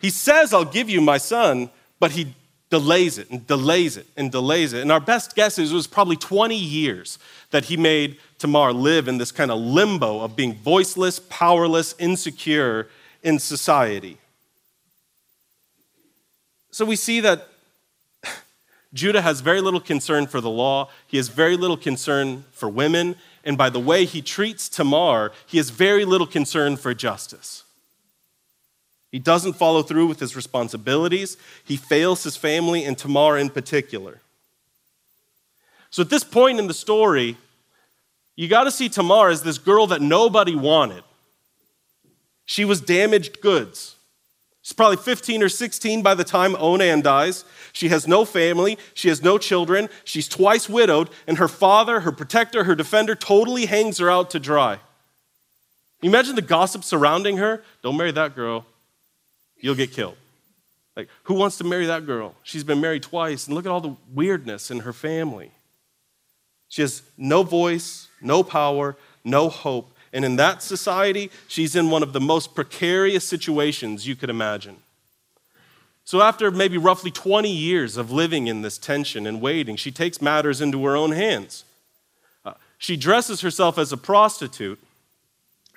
he 0.00 0.10
says, 0.10 0.52
I'll 0.52 0.64
give 0.64 0.90
you 0.90 1.00
my 1.00 1.18
son, 1.18 1.70
but 2.00 2.10
he 2.10 2.34
delays 2.68 3.18
it 3.18 3.30
and 3.30 3.46
delays 3.46 3.96
it 3.96 4.06
and 4.16 4.32
delays 4.32 4.72
it. 4.72 4.80
And 4.80 4.90
our 4.90 5.00
best 5.00 5.34
guess 5.34 5.58
is 5.58 5.72
it 5.72 5.74
was 5.74 5.86
probably 5.86 6.16
20 6.16 6.56
years 6.56 7.18
that 7.50 7.66
he 7.66 7.76
made 7.76 8.16
Tamar 8.38 8.72
live 8.72 9.08
in 9.08 9.18
this 9.18 9.30
kind 9.30 9.50
of 9.50 9.60
limbo 9.60 10.20
of 10.20 10.34
being 10.34 10.54
voiceless, 10.54 11.20
powerless, 11.20 11.94
insecure 11.98 12.88
in 13.22 13.38
society. 13.38 14.18
So 16.70 16.84
we 16.86 16.96
see 16.96 17.20
that 17.20 17.46
Judah 18.94 19.22
has 19.22 19.40
very 19.40 19.60
little 19.60 19.80
concern 19.80 20.26
for 20.26 20.40
the 20.40 20.50
law, 20.50 20.90
he 21.06 21.16
has 21.16 21.28
very 21.28 21.56
little 21.56 21.76
concern 21.76 22.44
for 22.52 22.68
women, 22.68 23.16
and 23.44 23.56
by 23.56 23.70
the 23.70 23.80
way 23.80 24.04
he 24.04 24.22
treats 24.22 24.68
Tamar, 24.68 25.32
he 25.46 25.56
has 25.56 25.70
very 25.70 26.04
little 26.04 26.26
concern 26.26 26.76
for 26.76 26.92
justice. 26.94 27.64
He 29.10 29.18
doesn't 29.18 29.54
follow 29.54 29.82
through 29.82 30.06
with 30.06 30.20
his 30.20 30.34
responsibilities. 30.34 31.36
He 31.64 31.76
fails 31.76 32.24
his 32.24 32.34
family 32.34 32.84
and 32.84 32.96
Tamar 32.96 33.36
in 33.36 33.50
particular. 33.50 34.20
So 35.90 36.02
at 36.02 36.08
this 36.08 36.24
point 36.24 36.58
in 36.58 36.66
the 36.66 36.74
story, 36.74 37.36
you 38.34 38.48
got 38.48 38.64
to 38.64 38.70
see 38.70 38.88
Tamar 38.88 39.28
as 39.28 39.42
this 39.42 39.58
girl 39.58 39.86
that 39.88 40.00
nobody 40.00 40.54
wanted. 40.54 41.04
She 42.46 42.64
was 42.64 42.80
damaged 42.80 43.42
goods. 43.42 43.96
She's 44.62 44.72
probably 44.72 44.96
15 44.96 45.42
or 45.42 45.48
16 45.48 46.02
by 46.02 46.14
the 46.14 46.22
time 46.22 46.54
Onan 46.56 47.02
dies. 47.02 47.44
She 47.72 47.88
has 47.88 48.06
no 48.06 48.24
family. 48.24 48.78
She 48.94 49.08
has 49.08 49.22
no 49.22 49.36
children. 49.36 49.88
She's 50.04 50.28
twice 50.28 50.68
widowed, 50.68 51.10
and 51.26 51.38
her 51.38 51.48
father, 51.48 52.00
her 52.00 52.12
protector, 52.12 52.64
her 52.64 52.76
defender, 52.76 53.16
totally 53.16 53.66
hangs 53.66 53.98
her 53.98 54.08
out 54.08 54.30
to 54.30 54.38
dry. 54.38 54.78
You 56.00 56.10
Imagine 56.10 56.36
the 56.36 56.42
gossip 56.42 56.84
surrounding 56.84 57.38
her. 57.38 57.64
Don't 57.82 57.96
marry 57.96 58.12
that 58.12 58.36
girl, 58.36 58.64
you'll 59.58 59.74
get 59.74 59.92
killed. 59.92 60.16
Like, 60.96 61.08
who 61.24 61.34
wants 61.34 61.58
to 61.58 61.64
marry 61.64 61.86
that 61.86 62.06
girl? 62.06 62.34
She's 62.44 62.64
been 62.64 62.80
married 62.80 63.02
twice, 63.02 63.46
and 63.46 63.56
look 63.56 63.66
at 63.66 63.72
all 63.72 63.80
the 63.80 63.96
weirdness 64.12 64.70
in 64.70 64.80
her 64.80 64.92
family. 64.92 65.50
She 66.68 66.82
has 66.82 67.02
no 67.16 67.42
voice, 67.42 68.08
no 68.20 68.42
power, 68.42 68.96
no 69.24 69.48
hope. 69.48 69.91
And 70.12 70.24
in 70.24 70.36
that 70.36 70.62
society, 70.62 71.30
she's 71.48 71.74
in 71.74 71.90
one 71.90 72.02
of 72.02 72.12
the 72.12 72.20
most 72.20 72.54
precarious 72.54 73.26
situations 73.26 74.06
you 74.06 74.14
could 74.14 74.30
imagine. 74.30 74.76
So, 76.04 76.20
after 76.20 76.50
maybe 76.50 76.76
roughly 76.78 77.10
20 77.10 77.50
years 77.50 77.96
of 77.96 78.10
living 78.10 78.48
in 78.48 78.62
this 78.62 78.76
tension 78.76 79.26
and 79.26 79.40
waiting, 79.40 79.76
she 79.76 79.92
takes 79.92 80.20
matters 80.20 80.60
into 80.60 80.84
her 80.84 80.96
own 80.96 81.12
hands. 81.12 81.64
Uh, 82.44 82.54
she 82.76 82.96
dresses 82.96 83.40
herself 83.40 83.78
as 83.78 83.92
a 83.92 83.96
prostitute 83.96 84.80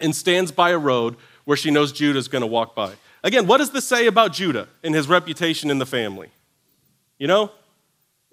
and 0.01 0.15
stands 0.15 0.51
by 0.51 0.71
a 0.71 0.77
road 0.77 1.15
where 1.45 1.55
she 1.55 1.71
knows 1.71 1.91
Judah's 1.91 2.27
going 2.27 2.41
to 2.41 2.47
walk 2.47 2.75
by. 2.75 2.93
Again, 3.23 3.47
what 3.47 3.57
does 3.57 3.71
this 3.71 3.87
say 3.87 4.07
about 4.07 4.33
Judah 4.33 4.67
and 4.83 4.93
his 4.93 5.07
reputation 5.07 5.69
in 5.69 5.77
the 5.77 5.85
family? 5.85 6.29
You 7.17 7.27
know, 7.27 7.51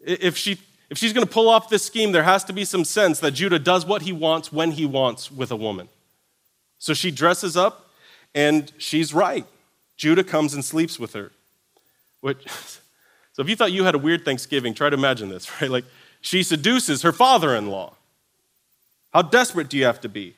if 0.02 0.36
she 0.36 0.58
if 0.92 0.98
she's 0.98 1.14
going 1.14 1.26
to 1.26 1.33
pull 1.33 1.48
off 1.48 1.70
this 1.70 1.83
scheme, 1.83 2.12
there 2.12 2.22
has 2.22 2.44
to 2.44 2.52
be 2.52 2.66
some 2.66 2.85
sense 2.85 3.18
that 3.20 3.31
Judah 3.31 3.59
does 3.59 3.87
what 3.87 4.02
he 4.02 4.12
wants 4.12 4.52
when 4.52 4.72
he 4.72 4.85
wants 4.85 5.33
with 5.33 5.50
a 5.50 5.57
woman. 5.57 5.88
So 6.78 6.92
she 6.92 7.11
dresses 7.11 7.57
up, 7.57 7.88
and 8.35 8.70
she's 8.76 9.14
right. 9.14 9.46
Judah 9.96 10.22
comes 10.22 10.52
and 10.52 10.62
sleeps 10.62 10.98
with 10.98 11.14
her. 11.14 11.33
Which, 12.20 12.46
so 13.33 13.40
if 13.40 13.48
you 13.48 13.57
thought 13.57 13.72
you 13.72 13.85
had 13.85 13.94
a 13.94 13.98
weird 13.98 14.26
Thanksgiving, 14.26 14.74
try 14.74 14.90
to 14.90 14.94
imagine 14.94 15.31
this, 15.31 15.50
right? 15.62 15.70
Like 15.70 15.87
she 16.20 16.42
seduces 16.42 17.00
her 17.00 17.12
father 17.12 17.57
in 17.57 17.70
law. 17.70 17.94
How 19.14 19.22
desperate 19.22 19.70
do 19.70 19.78
you 19.78 19.87
have 19.87 20.02
to 20.02 20.11
be? 20.11 20.37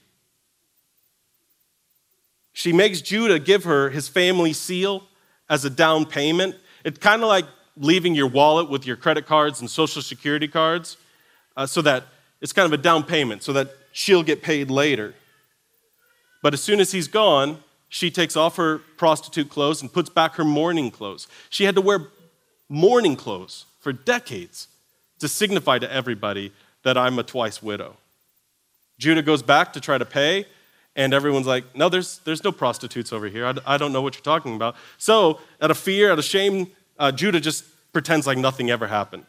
She 2.52 2.72
makes 2.72 3.00
Judah 3.00 3.40
give 3.40 3.64
her 3.64 3.90
his 3.90 4.06
family 4.06 4.52
seal 4.52 5.02
as 5.50 5.64
a 5.64 5.70
down 5.70 6.06
payment. 6.06 6.54
It's 6.84 6.98
kind 7.00 7.22
of 7.22 7.28
like 7.28 7.46
leaving 7.76 8.14
your 8.14 8.26
wallet 8.26 8.70
with 8.70 8.86
your 8.86 8.96
credit 8.96 9.26
cards 9.26 9.60
and 9.60 9.70
social 9.70 10.02
security 10.02 10.48
cards 10.48 10.96
uh, 11.56 11.66
so 11.66 11.82
that 11.82 12.04
it's 12.40 12.52
kind 12.52 12.66
of 12.66 12.72
a 12.78 12.82
down 12.82 13.02
payment 13.02 13.42
so 13.42 13.52
that 13.52 13.70
she'll 13.92 14.22
get 14.22 14.42
paid 14.42 14.70
later. 14.70 15.14
But 16.42 16.54
as 16.54 16.62
soon 16.62 16.80
as 16.80 16.92
he's 16.92 17.08
gone, 17.08 17.58
she 17.88 18.10
takes 18.10 18.36
off 18.36 18.56
her 18.56 18.78
prostitute 18.78 19.48
clothes 19.48 19.80
and 19.80 19.92
puts 19.92 20.10
back 20.10 20.34
her 20.34 20.44
mourning 20.44 20.90
clothes. 20.90 21.26
She 21.48 21.64
had 21.64 21.74
to 21.76 21.80
wear 21.80 22.08
mourning 22.68 23.16
clothes 23.16 23.66
for 23.80 23.92
decades 23.92 24.68
to 25.20 25.28
signify 25.28 25.78
to 25.78 25.90
everybody 25.92 26.52
that 26.82 26.98
I'm 26.98 27.18
a 27.18 27.22
twice 27.22 27.62
widow. 27.62 27.96
Judah 28.98 29.22
goes 29.22 29.42
back 29.42 29.72
to 29.72 29.80
try 29.80 29.96
to 29.96 30.04
pay, 30.04 30.46
and 30.96 31.14
everyone's 31.14 31.46
like, 31.46 31.64
No, 31.74 31.88
there's, 31.88 32.18
there's 32.18 32.44
no 32.44 32.52
prostitutes 32.52 33.12
over 33.12 33.28
here. 33.28 33.46
I, 33.46 33.74
I 33.74 33.76
don't 33.76 33.92
know 33.92 34.02
what 34.02 34.14
you're 34.14 34.22
talking 34.22 34.54
about. 34.54 34.76
So, 34.98 35.40
out 35.60 35.70
of 35.70 35.78
fear, 35.78 36.12
out 36.12 36.18
of 36.18 36.24
shame, 36.24 36.68
uh, 36.98 37.12
Judah 37.12 37.40
just 37.40 37.64
pretends 37.92 38.26
like 38.26 38.38
nothing 38.38 38.70
ever 38.70 38.86
happened. 38.86 39.24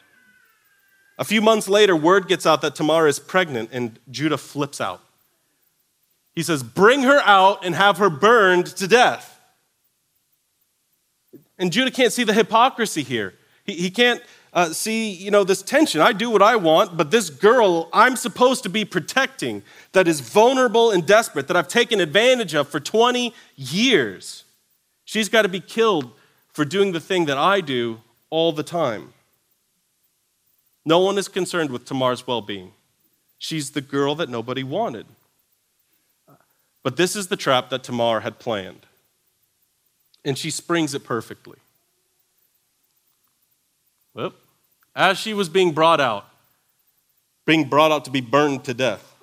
A 1.17 1.23
few 1.23 1.41
months 1.41 1.69
later, 1.69 1.95
word 1.95 2.28
gets 2.28 2.45
out 2.45 2.62
that 2.62 2.75
Tamar 2.75 3.08
is 3.08 3.19
pregnant, 3.19 3.69
and 3.71 3.99
Judah 4.12 4.38
flips 4.38 4.82
out. 4.82 5.01
He 6.34 6.43
says, 6.43 6.62
Bring 6.62 7.04
her 7.04 7.21
out 7.23 7.65
and 7.65 7.73
have 7.73 7.97
her 7.97 8.10
burned 8.10 8.67
to 8.67 8.88
death. 8.88 9.39
And 11.58 11.71
Judah 11.71 11.91
can't 11.91 12.12
see 12.12 12.25
the 12.25 12.34
hypocrisy 12.34 13.01
here. 13.01 13.34
He, 13.63 13.73
he 13.75 13.89
can't 13.89 14.21
uh, 14.51 14.69
see, 14.69 15.12
you 15.12 15.32
know, 15.32 15.45
this 15.45 15.62
tension. 15.62 16.01
I 16.01 16.12
do 16.12 16.30
what 16.30 16.41
I 16.41 16.58
want, 16.58 16.97
but 16.97 17.12
this 17.12 17.30
girl 17.30 17.89
I'm 17.93 18.17
supposed 18.17 18.63
to 18.63 18.69
be 18.69 18.84
protecting 18.84 19.63
that 19.93 20.08
is 20.08 20.19
vulnerable 20.19 20.91
and 20.91 21.06
desperate, 21.06 21.47
that 21.47 21.56
I've 21.56 21.67
taken 21.69 22.01
advantage 22.01 22.54
of 22.54 22.67
for 22.67 22.82
20 22.82 23.34
years, 23.56 24.43
she's 25.06 25.30
got 25.30 25.43
to 25.43 25.49
be 25.49 25.62
killed 25.62 26.12
for 26.56 26.63
doing 26.63 26.94
the 26.94 27.02
thing 27.02 27.26
that 27.26 27.38
I 27.38 27.60
do 27.60 28.00
all 28.30 28.54
the 28.54 28.63
time. 28.63 29.13
No 30.86 31.00
one 31.00 31.18
is 31.18 31.28
concerned 31.28 31.70
with 31.70 31.84
Tamar's 31.84 32.26
well 32.26 32.41
being. 32.41 32.72
She's 33.38 33.72
the 33.72 33.82
girl 33.82 34.15
that 34.15 34.30
nobody 34.30 34.63
wanted. 34.63 35.06
But 36.82 36.96
this 36.96 37.13
is 37.13 37.28
the 37.28 37.36
trap 37.36 37.70
that 37.72 37.84
Tamar 37.84 38.22
had 38.22 38.39
planned. 38.39 38.86
And 40.24 40.38
she 40.38 40.50
springs 40.50 40.94
it 40.94 41.04
perfectly. 41.04 41.58
Well, 44.13 44.32
as 44.96 45.18
she 45.18 45.34
was 45.34 45.50
being 45.50 45.74
brought 45.74 46.00
out, 46.00 46.26
being 47.46 47.68
brought 47.68 47.91
out 47.91 48.06
to 48.06 48.12
be 48.12 48.22
burned 48.22 48.63
to 48.63 48.74
death, 48.74 49.13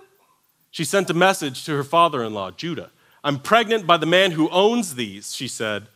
she 0.70 0.84
sent 0.84 1.08
a 1.08 1.14
message 1.14 1.64
to 1.64 1.74
her 1.76 1.84
father 1.84 2.22
in 2.22 2.34
law, 2.34 2.50
Judah. 2.50 2.90
I'm 3.24 3.38
pregnant 3.38 3.86
by 3.86 3.96
the 3.96 4.04
man 4.04 4.32
who 4.32 4.50
owns 4.50 4.96
these, 4.96 5.34
she 5.34 5.48
said. 5.48 5.86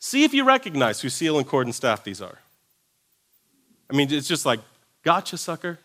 See 0.00 0.24
if 0.24 0.32
you 0.32 0.44
recognize 0.44 1.02
whose 1.02 1.14
seal 1.14 1.36
and 1.38 1.46
cord 1.46 1.66
and 1.66 1.74
staff 1.74 2.02
these 2.02 2.22
are. 2.22 2.38
I 3.90 3.94
mean, 3.94 4.12
it's 4.12 4.26
just 4.26 4.46
like, 4.46 4.60
gotcha, 5.04 5.36
sucker. 5.36 5.78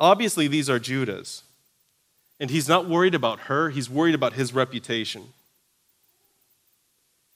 Obviously, 0.00 0.48
these 0.48 0.68
are 0.70 0.78
Judah's. 0.78 1.42
And 2.40 2.50
he's 2.50 2.68
not 2.68 2.88
worried 2.88 3.14
about 3.14 3.40
her, 3.40 3.70
he's 3.70 3.88
worried 3.88 4.14
about 4.14 4.34
his 4.34 4.52
reputation. 4.52 5.32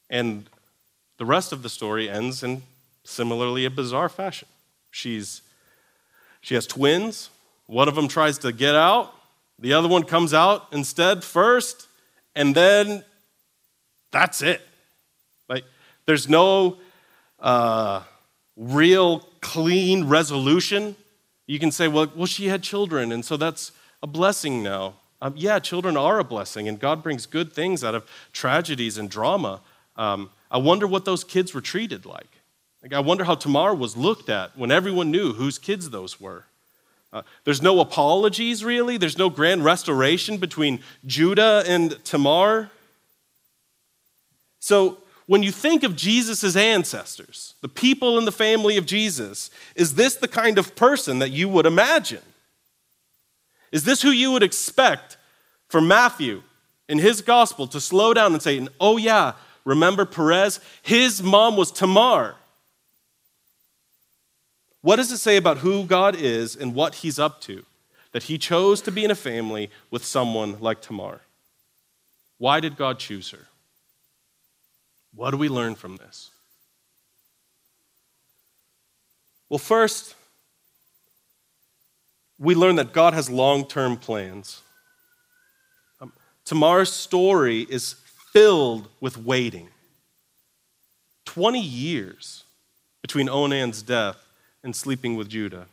And 0.08 0.48
the 1.18 1.24
rest 1.24 1.52
of 1.52 1.62
the 1.62 1.68
story 1.68 2.08
ends 2.08 2.42
in 2.42 2.62
similarly 3.04 3.64
a 3.64 3.70
bizarre 3.70 4.08
fashion. 4.08 4.48
She's, 4.90 5.42
she 6.40 6.54
has 6.54 6.66
twins. 6.66 7.30
One 7.66 7.88
of 7.88 7.94
them 7.94 8.08
tries 8.08 8.38
to 8.38 8.52
get 8.52 8.74
out, 8.74 9.14
the 9.58 9.74
other 9.74 9.88
one 9.88 10.02
comes 10.04 10.32
out 10.32 10.66
instead 10.72 11.22
first, 11.22 11.86
and 12.34 12.54
then 12.54 13.04
that's 14.10 14.42
it. 14.42 14.60
Like, 15.48 15.64
there's 16.06 16.28
no 16.28 16.78
uh, 17.38 18.02
real 18.56 19.20
clean 19.40 20.08
resolution 20.08 20.96
you 21.50 21.58
can 21.58 21.72
say, 21.72 21.88
well, 21.88 22.06
well, 22.14 22.26
she 22.26 22.46
had 22.46 22.62
children, 22.62 23.10
and 23.10 23.24
so 23.24 23.36
that's 23.36 23.72
a 24.04 24.06
blessing 24.06 24.62
now. 24.62 24.94
Um, 25.20 25.34
yeah, 25.36 25.58
children 25.58 25.96
are 25.96 26.20
a 26.20 26.24
blessing, 26.24 26.68
and 26.68 26.78
God 26.78 27.02
brings 27.02 27.26
good 27.26 27.52
things 27.52 27.82
out 27.82 27.92
of 27.92 28.08
tragedies 28.32 28.96
and 28.96 29.10
drama. 29.10 29.60
Um, 29.96 30.30
I 30.48 30.58
wonder 30.58 30.86
what 30.86 31.04
those 31.04 31.24
kids 31.24 31.52
were 31.52 31.60
treated 31.60 32.06
like. 32.06 32.30
Like, 32.84 32.92
I 32.92 33.00
wonder 33.00 33.24
how 33.24 33.34
Tamar 33.34 33.74
was 33.74 33.96
looked 33.96 34.28
at 34.28 34.56
when 34.56 34.70
everyone 34.70 35.10
knew 35.10 35.32
whose 35.32 35.58
kids 35.58 35.90
those 35.90 36.20
were. 36.20 36.44
Uh, 37.12 37.22
there's 37.44 37.60
no 37.60 37.80
apologies, 37.80 38.64
really. 38.64 38.96
There's 38.96 39.18
no 39.18 39.30
grand 39.30 39.64
restoration 39.64 40.36
between 40.38 40.80
Judah 41.04 41.64
and 41.66 42.02
Tamar. 42.04 42.70
So, 44.60 44.98
when 45.26 45.42
you 45.42 45.52
think 45.52 45.84
of 45.84 45.94
Jesus' 45.94 46.56
ancestors, 46.56 47.54
the 47.60 47.68
people 47.68 48.18
in 48.18 48.24
the 48.24 48.32
family 48.32 48.76
of 48.76 48.84
Jesus, 48.84 49.50
is 49.76 49.94
this 49.94 50.16
the 50.16 50.28
kind 50.28 50.58
of 50.58 50.74
person 50.74 51.20
that 51.20 51.30
you 51.30 51.48
would 51.48 51.66
imagine? 51.66 52.22
Is 53.70 53.84
this 53.84 54.02
who 54.02 54.10
you 54.10 54.32
would 54.32 54.42
expect 54.42 55.16
for 55.68 55.80
Matthew 55.80 56.42
in 56.88 56.98
his 56.98 57.22
gospel 57.22 57.68
to 57.68 57.80
slow 57.80 58.12
down 58.12 58.32
and 58.32 58.42
say, 58.42 58.66
Oh, 58.80 58.96
yeah, 58.96 59.34
remember 59.64 60.04
Perez? 60.04 60.58
His 60.82 61.22
mom 61.22 61.56
was 61.56 61.70
Tamar. 61.70 62.34
What 64.82 64.96
does 64.96 65.12
it 65.12 65.18
say 65.18 65.36
about 65.36 65.58
who 65.58 65.84
God 65.84 66.16
is 66.16 66.56
and 66.56 66.74
what 66.74 66.96
he's 66.96 67.18
up 67.18 67.40
to 67.42 67.64
that 68.12 68.24
he 68.24 68.38
chose 68.38 68.80
to 68.82 68.90
be 68.90 69.04
in 69.04 69.10
a 69.10 69.14
family 69.16 69.70
with 69.90 70.04
someone 70.04 70.58
like 70.60 70.80
Tamar? 70.80 71.20
Why 72.38 72.60
did 72.60 72.76
God 72.76 72.98
choose 72.98 73.30
her? 73.30 73.46
What 75.14 75.32
do 75.32 75.36
we 75.36 75.48
learn 75.48 75.74
from 75.74 75.96
this? 75.96 76.30
Well, 79.48 79.58
first, 79.58 80.14
we 82.38 82.54
learn 82.54 82.76
that 82.76 82.92
God 82.92 83.12
has 83.12 83.28
long 83.28 83.66
term 83.66 83.96
plans. 83.96 84.62
Um, 86.00 86.12
Tamar's 86.44 86.92
story 86.92 87.66
is 87.68 87.96
filled 88.32 88.88
with 89.00 89.18
waiting. 89.18 89.68
20 91.26 91.60
years 91.60 92.44
between 93.02 93.28
Onan's 93.28 93.82
death 93.82 94.24
and 94.62 94.74
sleeping 94.74 95.16
with 95.16 95.28
Judah. 95.28 95.66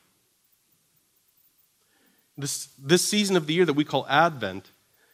This, 2.38 2.70
this 2.78 3.04
season 3.04 3.36
of 3.36 3.48
the 3.48 3.54
year 3.54 3.66
that 3.66 3.74
we 3.74 3.84
call 3.84 4.06
Advent 4.08 4.70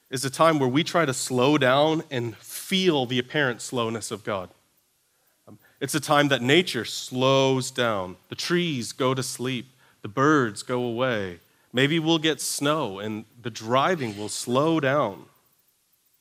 is 0.10 0.26
a 0.26 0.30
time 0.30 0.60
where 0.60 0.70
we 0.70 0.84
try 0.84 1.06
to 1.06 1.14
slow 1.14 1.58
down 1.58 2.04
and 2.12 2.36
feel 2.38 3.06
the 3.06 3.18
apparent 3.18 3.62
slowness 3.62 4.12
of 4.12 4.24
God. 4.24 4.50
Um, 5.48 5.58
it's 5.80 5.96
a 5.96 6.00
time 6.00 6.28
that 6.28 6.42
nature 6.42 6.86
slows 6.86 7.72
down. 7.72 8.18
The 8.30 8.36
trees 8.36 8.92
go 8.92 9.14
to 9.14 9.24
sleep, 9.24 9.68
the 10.02 10.08
birds 10.08 10.64
go 10.64 10.84
away. 10.84 11.40
Maybe 11.72 11.98
we'll 11.98 12.20
get 12.20 12.42
snow 12.42 13.00
and 13.00 13.26
the 13.42 13.50
driving 13.50 14.18
will 14.18 14.30
slow 14.30 14.80
down. 14.80 15.26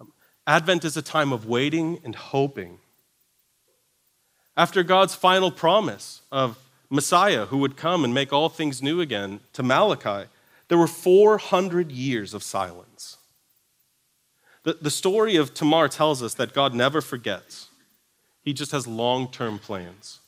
Um, 0.01 0.13
Advent 0.47 0.85
is 0.85 0.97
a 0.97 1.03
time 1.03 1.33
of 1.33 1.47
waiting 1.47 2.01
and 2.05 2.15
hoping. 2.15 2.79
After 4.57 4.83
God's 4.83 5.15
final 5.15 5.51
promise 5.51 6.23
of 6.31 6.59
Messiah 6.93 7.47
who 7.47 7.57
would 7.57 7.79
come 7.79 8.05
and 8.05 8.13
make 8.13 8.35
all 8.35 8.51
things 8.51 8.83
new 8.83 9.01
again 9.01 9.41
to 9.55 9.63
Malachi, 9.63 10.29
there 10.69 10.77
were 10.77 10.87
400 10.87 11.91
years 11.91 12.35
of 12.35 12.43
silence. 12.43 13.17
The, 14.65 14.75
the 14.75 14.91
story 14.91 15.37
of 15.37 15.55
Tamar 15.55 15.89
tells 15.89 16.23
us 16.23 16.35
that 16.35 16.53
God 16.53 16.75
never 16.75 17.01
forgets, 17.01 17.69
He 18.43 18.53
just 18.53 18.73
has 18.73 18.87
long 18.87 19.29
term 19.29 19.59
plans. 19.59 20.21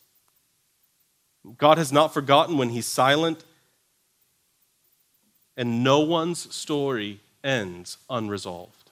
God 1.58 1.76
has 1.76 1.92
not 1.92 2.14
forgotten 2.14 2.56
when 2.56 2.70
He's 2.70 2.86
silent, 2.86 3.44
and 5.58 5.84
no 5.84 6.00
one's 6.00 6.52
story 6.54 7.20
ends 7.44 7.98
unresolved. 8.08 8.90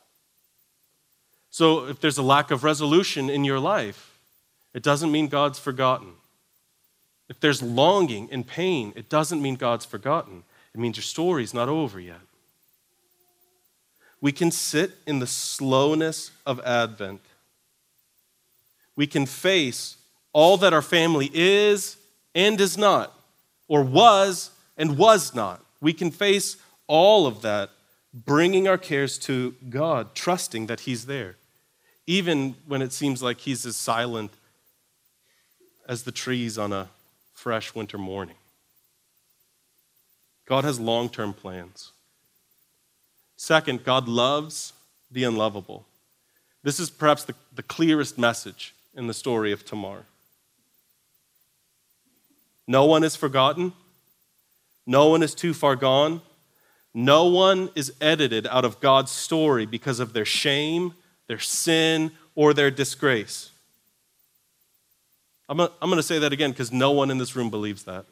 So 1.49 1.87
if 1.87 2.01
there's 2.01 2.19
a 2.19 2.23
lack 2.23 2.51
of 2.51 2.65
resolution 2.65 3.31
in 3.31 3.45
your 3.45 3.59
life, 3.59 4.19
it 4.75 4.83
doesn't 4.83 5.11
mean 5.11 5.29
God's 5.29 5.59
forgotten. 5.59 6.13
If 7.33 7.41
there's 7.41 7.63
longing 7.63 8.29
and 8.31 8.47
pain, 8.47 8.93
it 8.95 9.09
doesn't 9.09 9.43
mean 9.43 9.57
God's 9.57 9.85
forgotten. 9.85 10.45
It 10.73 10.79
means 10.79 10.97
your 10.97 11.03
story's 11.03 11.53
not 11.53 11.69
over 11.69 11.99
yet 11.99 12.21
we 14.23 14.33
can 14.33 14.53
sit 14.53 14.93
in 15.05 15.19
the 15.19 15.27
slowness 15.27 16.31
of 16.47 16.61
Advent. 16.61 17.21
We 18.95 19.07
can 19.07 19.27
face 19.27 19.97
all 20.33 20.57
that 20.59 20.73
our 20.73 20.81
family 20.81 21.29
is 21.35 21.97
and 22.35 22.59
is 22.61 22.79
not, 22.79 23.13
or 23.67 23.83
was 23.83 24.53
and 24.79 24.97
was 24.97 25.35
not. 25.35 25.63
We 25.81 25.93
can 25.93 26.13
face 26.13 26.57
all 26.87 27.27
of 27.27 27.43
that, 27.43 27.71
bringing 28.15 28.69
our 28.69 28.79
cares 28.79 29.19
to 29.19 29.57
God, 29.69 30.15
trusting 30.15 30.67
that 30.67 30.81
He's 30.81 31.07
there, 31.07 31.35
even 32.07 32.55
when 32.67 32.81
it 32.81 32.93
seems 32.93 33.25
like 33.25 33.41
He's 33.41 33.67
as 33.67 33.77
silent 33.77 34.31
as 35.89 36.05
the 36.05 36.13
trees 36.13 36.57
on 36.57 36.73
a 36.73 36.89
fresh 37.43 37.75
winter 37.75 37.99
morning. 37.99 38.37
God 40.47 40.63
has 40.63 40.79
long 40.79 41.09
term 41.09 41.33
plans. 41.33 41.91
Second, 43.37 43.83
God 43.83 44.07
loves 44.07 44.73
the 45.11 45.25
unlovable. 45.25 45.85
This 46.63 46.79
is 46.79 46.89
perhaps 46.89 47.25
the, 47.25 47.35
the 47.53 47.65
clearest 47.65 48.17
message 48.17 48.77
in 48.95 49.09
the 49.09 49.15
story 49.15 49.51
of 49.51 49.65
Tamar. 49.65 50.05
No 52.69 52.85
one 52.85 53.03
is 53.03 53.17
forgotten. 53.17 53.73
No 54.87 55.09
one 55.09 55.25
is 55.25 55.35
too 55.35 55.53
far 55.53 55.75
gone. 55.75 56.23
No 56.95 57.25
one 57.25 57.71
is 57.75 57.93
edited 58.01 58.47
out 58.47 58.65
of 58.65 58.79
God's 58.79 59.11
story 59.11 59.67
because 59.67 59.99
of 59.99 60.13
their 60.13 60.25
shame, 60.25 60.95
their 61.27 61.41
sin, 61.41 62.13
or 62.37 62.55
their 62.55 62.71
disgrace. 62.71 63.52
I'm, 65.61 65.91
going 65.91 65.97
to 65.97 66.03
say 66.03 66.19
that 66.19 66.33
again 66.33 66.51
because 66.51 66.73
no 66.73 66.93
one 66.93 67.11
in 67.11 67.19
this 67.19 67.37
room 67.37 67.51
believes 67.51 67.83
that. 67.83 68.07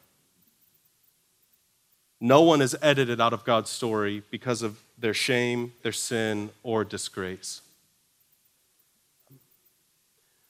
No 2.19 2.43
one 2.43 2.61
is 2.61 2.77
edited 2.83 3.19
out 3.19 3.33
of 3.33 3.43
God's 3.43 3.71
story 3.71 4.21
because 4.29 4.61
of 4.61 4.79
their 4.95 5.15
shame, 5.15 5.73
their 5.81 5.91
sin, 5.91 6.51
or 6.61 6.83
disgrace. 6.83 7.61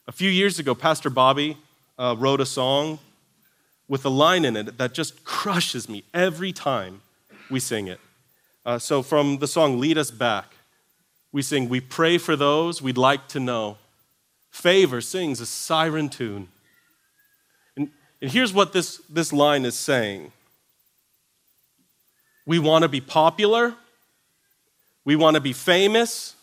A 0.06 0.12
few 0.12 0.30
years 0.30 0.60
ago, 0.60 0.76
Pastor 0.76 1.10
Bobby 1.10 1.58
uh, 1.98 2.16
wrote 2.20 2.42
a 2.42 2.46
song 2.46 3.00
with 3.88 4.04
a 4.04 4.10
line 4.10 4.44
in 4.44 4.58
it 4.58 4.78
that 4.78 4.94
just 4.94 5.24
crushes 5.24 5.88
me 5.88 6.04
every 6.14 6.52
time 6.52 7.02
we 7.50 7.62
sing 7.62 7.88
it. 7.88 8.02
Uh, 8.66 8.78
so, 8.78 9.02
from 9.02 9.38
the 9.38 9.48
song 9.48 9.80
Lead 9.80 9.98
Us 9.98 10.12
Back, 10.12 10.52
we 11.32 11.42
sing, 11.42 11.70
We 11.70 11.80
pray 11.80 12.18
for 12.18 12.36
those 12.36 12.82
we'd 12.82 12.98
like 12.98 13.30
to 13.30 13.40
know. 13.40 13.78
Favor 14.50 15.00
sings 15.00 15.40
a 15.40 15.46
siren 15.46 16.10
tune. 16.10 16.50
And, 18.22 18.32
here's 18.32 18.54
what 18.54 18.72
this, 18.74 19.02
this 19.10 19.34
line 19.34 19.66
is 19.66 19.76
saying 19.76 20.32
We 22.46 22.60
want 22.60 22.84
to 22.84 22.90
be 22.90 23.02
popular, 23.02 23.76
we 25.04 25.16
want 25.16 25.36
to 25.36 25.42
be 25.42 25.54
famous, 25.54 26.36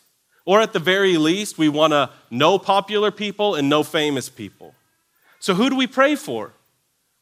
or 0.45 0.61
at 0.61 0.73
the 0.73 0.79
very 0.79 1.17
least, 1.17 1.59
we 1.59 1.69
want 1.69 1.93
to 1.93 2.11
know 2.31 2.59
popular 2.59 3.11
people 3.11 3.55
and 3.55 3.69
know 3.69 3.83
famous 3.83 4.29
people. 4.29 4.75
So, 5.41 5.55
who 5.55 5.71
do 5.71 5.77
we 5.77 5.87
pray 5.87 6.17
for? 6.17 6.53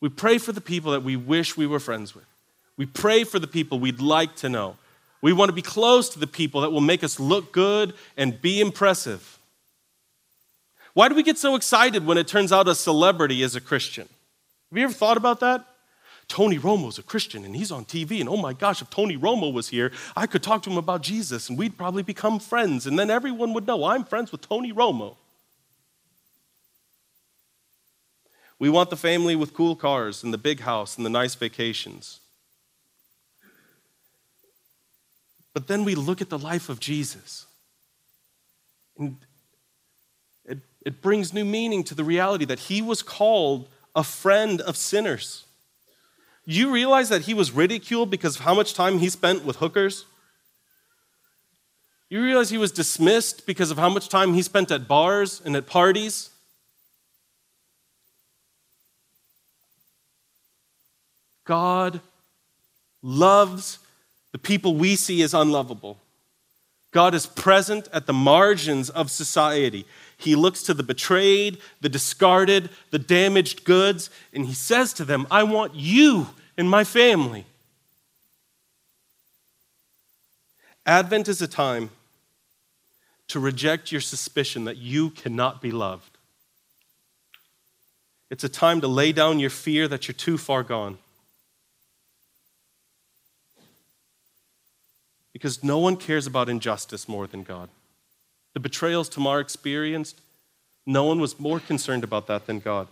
We 0.01 0.09
pray 0.09 0.39
for 0.39 0.53
the 0.53 0.61
people 0.61 0.93
that 0.93 1.03
we 1.03 1.17
wish 1.17 1.57
we 1.57 1.67
were 1.67 1.81
friends 1.81 2.15
with. 2.15 2.25
We 2.77 2.87
pray 2.87 3.25
for 3.25 3.39
the 3.39 3.47
people 3.47 3.79
we'd 3.79 4.01
like 4.01 4.37
to 4.37 4.49
know. 4.49 4.77
We 5.23 5.33
want 5.33 5.49
to 5.49 5.55
be 5.55 5.63
close 5.63 6.11
to 6.11 6.19
the 6.19 6.27
people 6.27 6.61
that 6.61 6.71
will 6.71 6.83
make 6.83 7.03
us 7.03 7.19
look 7.19 7.53
good 7.53 7.95
and 8.17 8.41
be 8.41 8.61
impressive. 8.61 9.39
Why 10.93 11.09
do 11.09 11.15
we 11.15 11.23
get 11.23 11.39
so 11.39 11.57
excited 11.57 12.07
when 12.07 12.19
it 12.19 12.29
turns 12.29 12.53
out 12.53 12.69
a 12.69 12.75
celebrity 12.75 13.43
is 13.43 13.57
a 13.57 13.61
Christian? 13.61 14.09
Have 14.71 14.79
you 14.79 14.85
ever 14.85 14.93
thought 14.93 15.17
about 15.17 15.41
that? 15.41 15.65
Tony 16.29 16.59
Romo's 16.59 16.99
a 16.99 17.03
Christian 17.03 17.45
and 17.45 17.55
he's 17.55 17.71
on 17.71 17.85
TV, 17.85 18.21
and 18.21 18.29
oh 18.29 18.37
my 18.37 18.53
gosh, 18.53 18.83
if 18.83 18.91
Tony 18.91 19.17
Romo 19.17 19.53
was 19.53 19.69
here, 19.69 19.93
I 20.17 20.27
could 20.27 20.43
talk 20.43 20.63
to 20.65 20.71
him 20.71 20.79
about 20.79 21.03
Jesus 21.03 21.49
and 21.49 21.57
we'd 21.57 21.79
probably 21.79 22.03
become 22.03 22.41
friends, 22.41 22.87
and 22.87 22.99
then 22.99 23.11
everyone 23.11 23.53
would 23.55 23.67
know 23.67 23.85
I'm 23.85 24.05
friends 24.05 24.33
with 24.33 24.41
Tony 24.41 24.73
Romo. 24.73 25.17
We 28.59 28.71
want 28.71 28.91
the 28.91 28.97
family 28.97 29.37
with 29.37 29.53
cool 29.53 29.77
cars 29.77 30.25
and 30.25 30.33
the 30.33 30.39
big 30.39 30.61
house 30.61 30.97
and 30.97 31.05
the 31.05 31.11
nice 31.11 31.35
vacations. 31.35 32.21
But 35.53 35.69
then 35.69 35.85
we 35.85 35.95
look 35.95 36.21
at 36.21 36.31
the 36.31 36.39
life 36.39 36.69
of 36.69 36.81
Jesus. 36.81 37.47
And 38.99 39.19
it, 40.47 40.59
it 40.85 41.03
brings 41.03 41.33
new 41.33 41.45
meaning 41.45 41.85
to 41.85 41.95
the 41.95 42.05
reality 42.05 42.47
that 42.47 42.61
he 42.61 42.81
was 42.81 43.03
called 43.03 43.69
a 43.97 44.05
friend 44.05 44.61
of 44.61 44.77
sinners. 44.77 45.47
You 46.45 46.71
realize 46.71 47.09
that 47.09 47.23
he 47.23 47.35
was 47.35 47.51
ridiculed 47.51 48.11
because 48.11 48.37
of 48.37 48.43
how 48.43 48.55
much 48.55 48.75
time 48.75 48.99
he 48.99 49.09
spent 49.09 49.45
with 49.45 49.57
hookers? 49.57 50.05
You 52.09 52.23
realize 52.23 52.51
he 52.51 52.59
was 52.59 52.71
dismissed 52.71 53.47
because 53.47 53.73
of 53.73 53.79
how 53.79 53.89
much 53.89 54.09
time 54.09 54.35
he 54.35 54.43
spent 54.43 54.71
at 54.71 54.87
bars 54.87 55.43
and 55.45 55.57
at 55.57 55.67
parties? 55.67 56.31
God 61.45 62.01
loves 63.03 63.79
the 64.33 64.39
people 64.39 64.75
we 64.75 64.95
see 64.95 65.23
as 65.23 65.33
unlovable. 65.33 65.99
God 66.93 67.15
is 67.15 67.27
present 67.27 67.89
at 67.93 68.07
the 68.07 68.13
margins 68.13 68.91
of 68.91 69.11
society. 69.11 69.85
He 70.17 70.35
looks 70.35 70.63
to 70.65 70.75
the 70.75 70.83
betrayed, 70.83 71.59
the 71.81 71.89
discarded, 71.89 72.71
the 72.91 72.99
damaged 72.99 73.65
goods, 73.65 74.11
and 74.33 74.47
he 74.47 74.55
says 74.55 74.93
to 74.95 75.05
them, 75.05 75.27
I 75.31 75.43
want 75.43 75.75
you 75.75 76.29
in 76.57 76.69
my 76.69 76.85
family. 76.85 77.45
Advent 80.87 81.29
is 81.29 81.43
a 81.43 81.49
time 81.49 81.91
to 83.29 83.41
reject 83.41 83.93
your 83.93 84.01
suspicion 84.01 84.65
that 84.65 84.77
you 84.77 85.11
cannot 85.11 85.61
be 85.61 85.71
loved. 85.71 86.17
It's 88.31 88.45
a 88.45 88.49
time 88.49 88.81
to 88.81 88.89
lay 88.89 89.13
down 89.13 89.39
your 89.39 89.51
fear 89.51 89.89
that 89.89 90.09
you're 90.09 90.15
too 90.15 90.39
far 90.39 90.63
gone. 90.63 90.99
because 95.37 95.63
no 95.63 95.77
one 95.77 95.99
cares 95.99 96.27
about 96.27 96.49
injustice 96.49 97.07
more 97.07 97.27
than 97.27 97.43
God. 97.43 97.69
The 98.57 98.61
betrayals 98.61 99.11
Tamar 99.11 99.39
experienced, 99.39 100.19
no 100.87 101.05
one 101.05 101.21
was 101.21 101.39
more 101.39 101.61
concerned 101.61 102.03
about 102.03 102.27
that 102.29 102.47
than 102.47 102.59
God. 102.59 102.89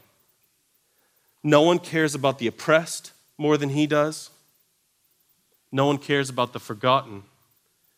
No 1.43 1.63
one 1.63 1.79
cares 1.79 2.15
about 2.15 2.39
the 2.39 2.47
oppressed 2.47 3.13
more 3.39 3.57
than 3.57 3.71
he 3.71 3.87
does. 3.87 4.29
No 5.73 5.87
one 5.87 5.97
cares 5.97 6.29
about 6.29 6.53
the 6.53 6.61
forgotten, 6.61 7.23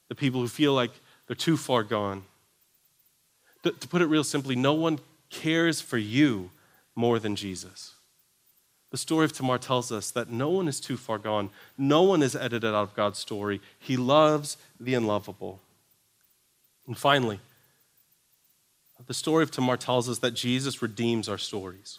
the 0.06 0.14
people 0.14 0.40
who 0.40 0.46
feel 0.46 0.74
like 0.74 0.92
they're 1.26 1.34
too 1.34 1.56
far 1.56 1.82
gone. 1.82 2.22
To, 3.64 3.72
to 3.72 3.88
put 3.88 4.00
it 4.00 4.06
real 4.06 4.22
simply, 4.22 4.54
no 4.54 4.74
one 4.74 5.00
cares 5.28 5.80
for 5.80 5.98
you 5.98 6.50
more 6.94 7.18
than 7.18 7.34
Jesus. 7.34 7.94
The 8.92 8.96
story 8.96 9.24
of 9.24 9.32
Tamar 9.32 9.58
tells 9.58 9.90
us 9.90 10.12
that 10.12 10.30
no 10.30 10.50
one 10.50 10.68
is 10.68 10.78
too 10.78 10.96
far 10.96 11.18
gone. 11.18 11.50
No 11.76 12.04
one 12.04 12.22
is 12.22 12.36
edited 12.36 12.72
out 12.72 12.84
of 12.84 12.94
God's 12.94 13.18
story. 13.18 13.60
He 13.76 13.96
loves 13.96 14.56
the 14.78 14.94
unlovable. 14.94 15.58
And 16.86 16.96
finally, 16.96 17.40
the 19.06 19.14
story 19.14 19.42
of 19.42 19.50
Tamar 19.50 19.76
tells 19.76 20.08
us 20.08 20.18
that 20.18 20.32
Jesus 20.32 20.82
redeems 20.82 21.28
our 21.28 21.38
stories. 21.38 21.98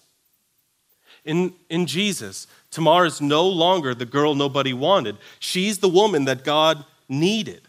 In, 1.23 1.53
in 1.69 1.85
Jesus, 1.85 2.47
Tamar 2.71 3.05
is 3.05 3.21
no 3.21 3.47
longer 3.47 3.93
the 3.93 4.05
girl 4.05 4.33
nobody 4.33 4.73
wanted. 4.73 5.17
She's 5.39 5.79
the 5.79 5.89
woman 5.89 6.25
that 6.25 6.43
God 6.43 6.85
needed. 7.09 7.61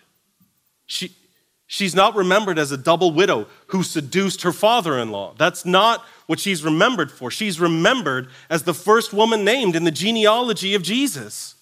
She, 0.86 1.12
she's 1.66 1.94
not 1.94 2.14
remembered 2.14 2.58
as 2.58 2.72
a 2.72 2.76
double 2.76 3.12
widow 3.12 3.46
who 3.68 3.82
seduced 3.82 4.42
her 4.42 4.52
father 4.52 4.98
in 4.98 5.10
law. 5.10 5.34
That's 5.36 5.64
not 5.64 6.04
what 6.26 6.40
she's 6.40 6.64
remembered 6.64 7.10
for. 7.10 7.30
She's 7.30 7.58
remembered 7.58 8.28
as 8.48 8.62
the 8.62 8.74
first 8.74 9.12
woman 9.12 9.44
named 9.44 9.74
in 9.74 9.84
the 9.84 9.90
genealogy 9.90 10.74
of 10.74 10.82
Jesus. 10.82 11.54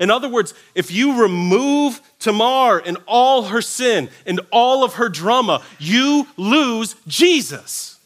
In 0.00 0.10
other 0.10 0.28
words, 0.28 0.54
if 0.74 0.90
you 0.90 1.22
remove 1.22 2.00
Tamar 2.18 2.78
and 2.78 2.98
all 3.06 3.44
her 3.44 3.62
sin 3.62 4.08
and 4.26 4.40
all 4.50 4.84
of 4.84 4.94
her 4.94 5.08
drama, 5.08 5.62
you 5.78 6.26
lose 6.36 6.96
Jesus. 7.06 7.98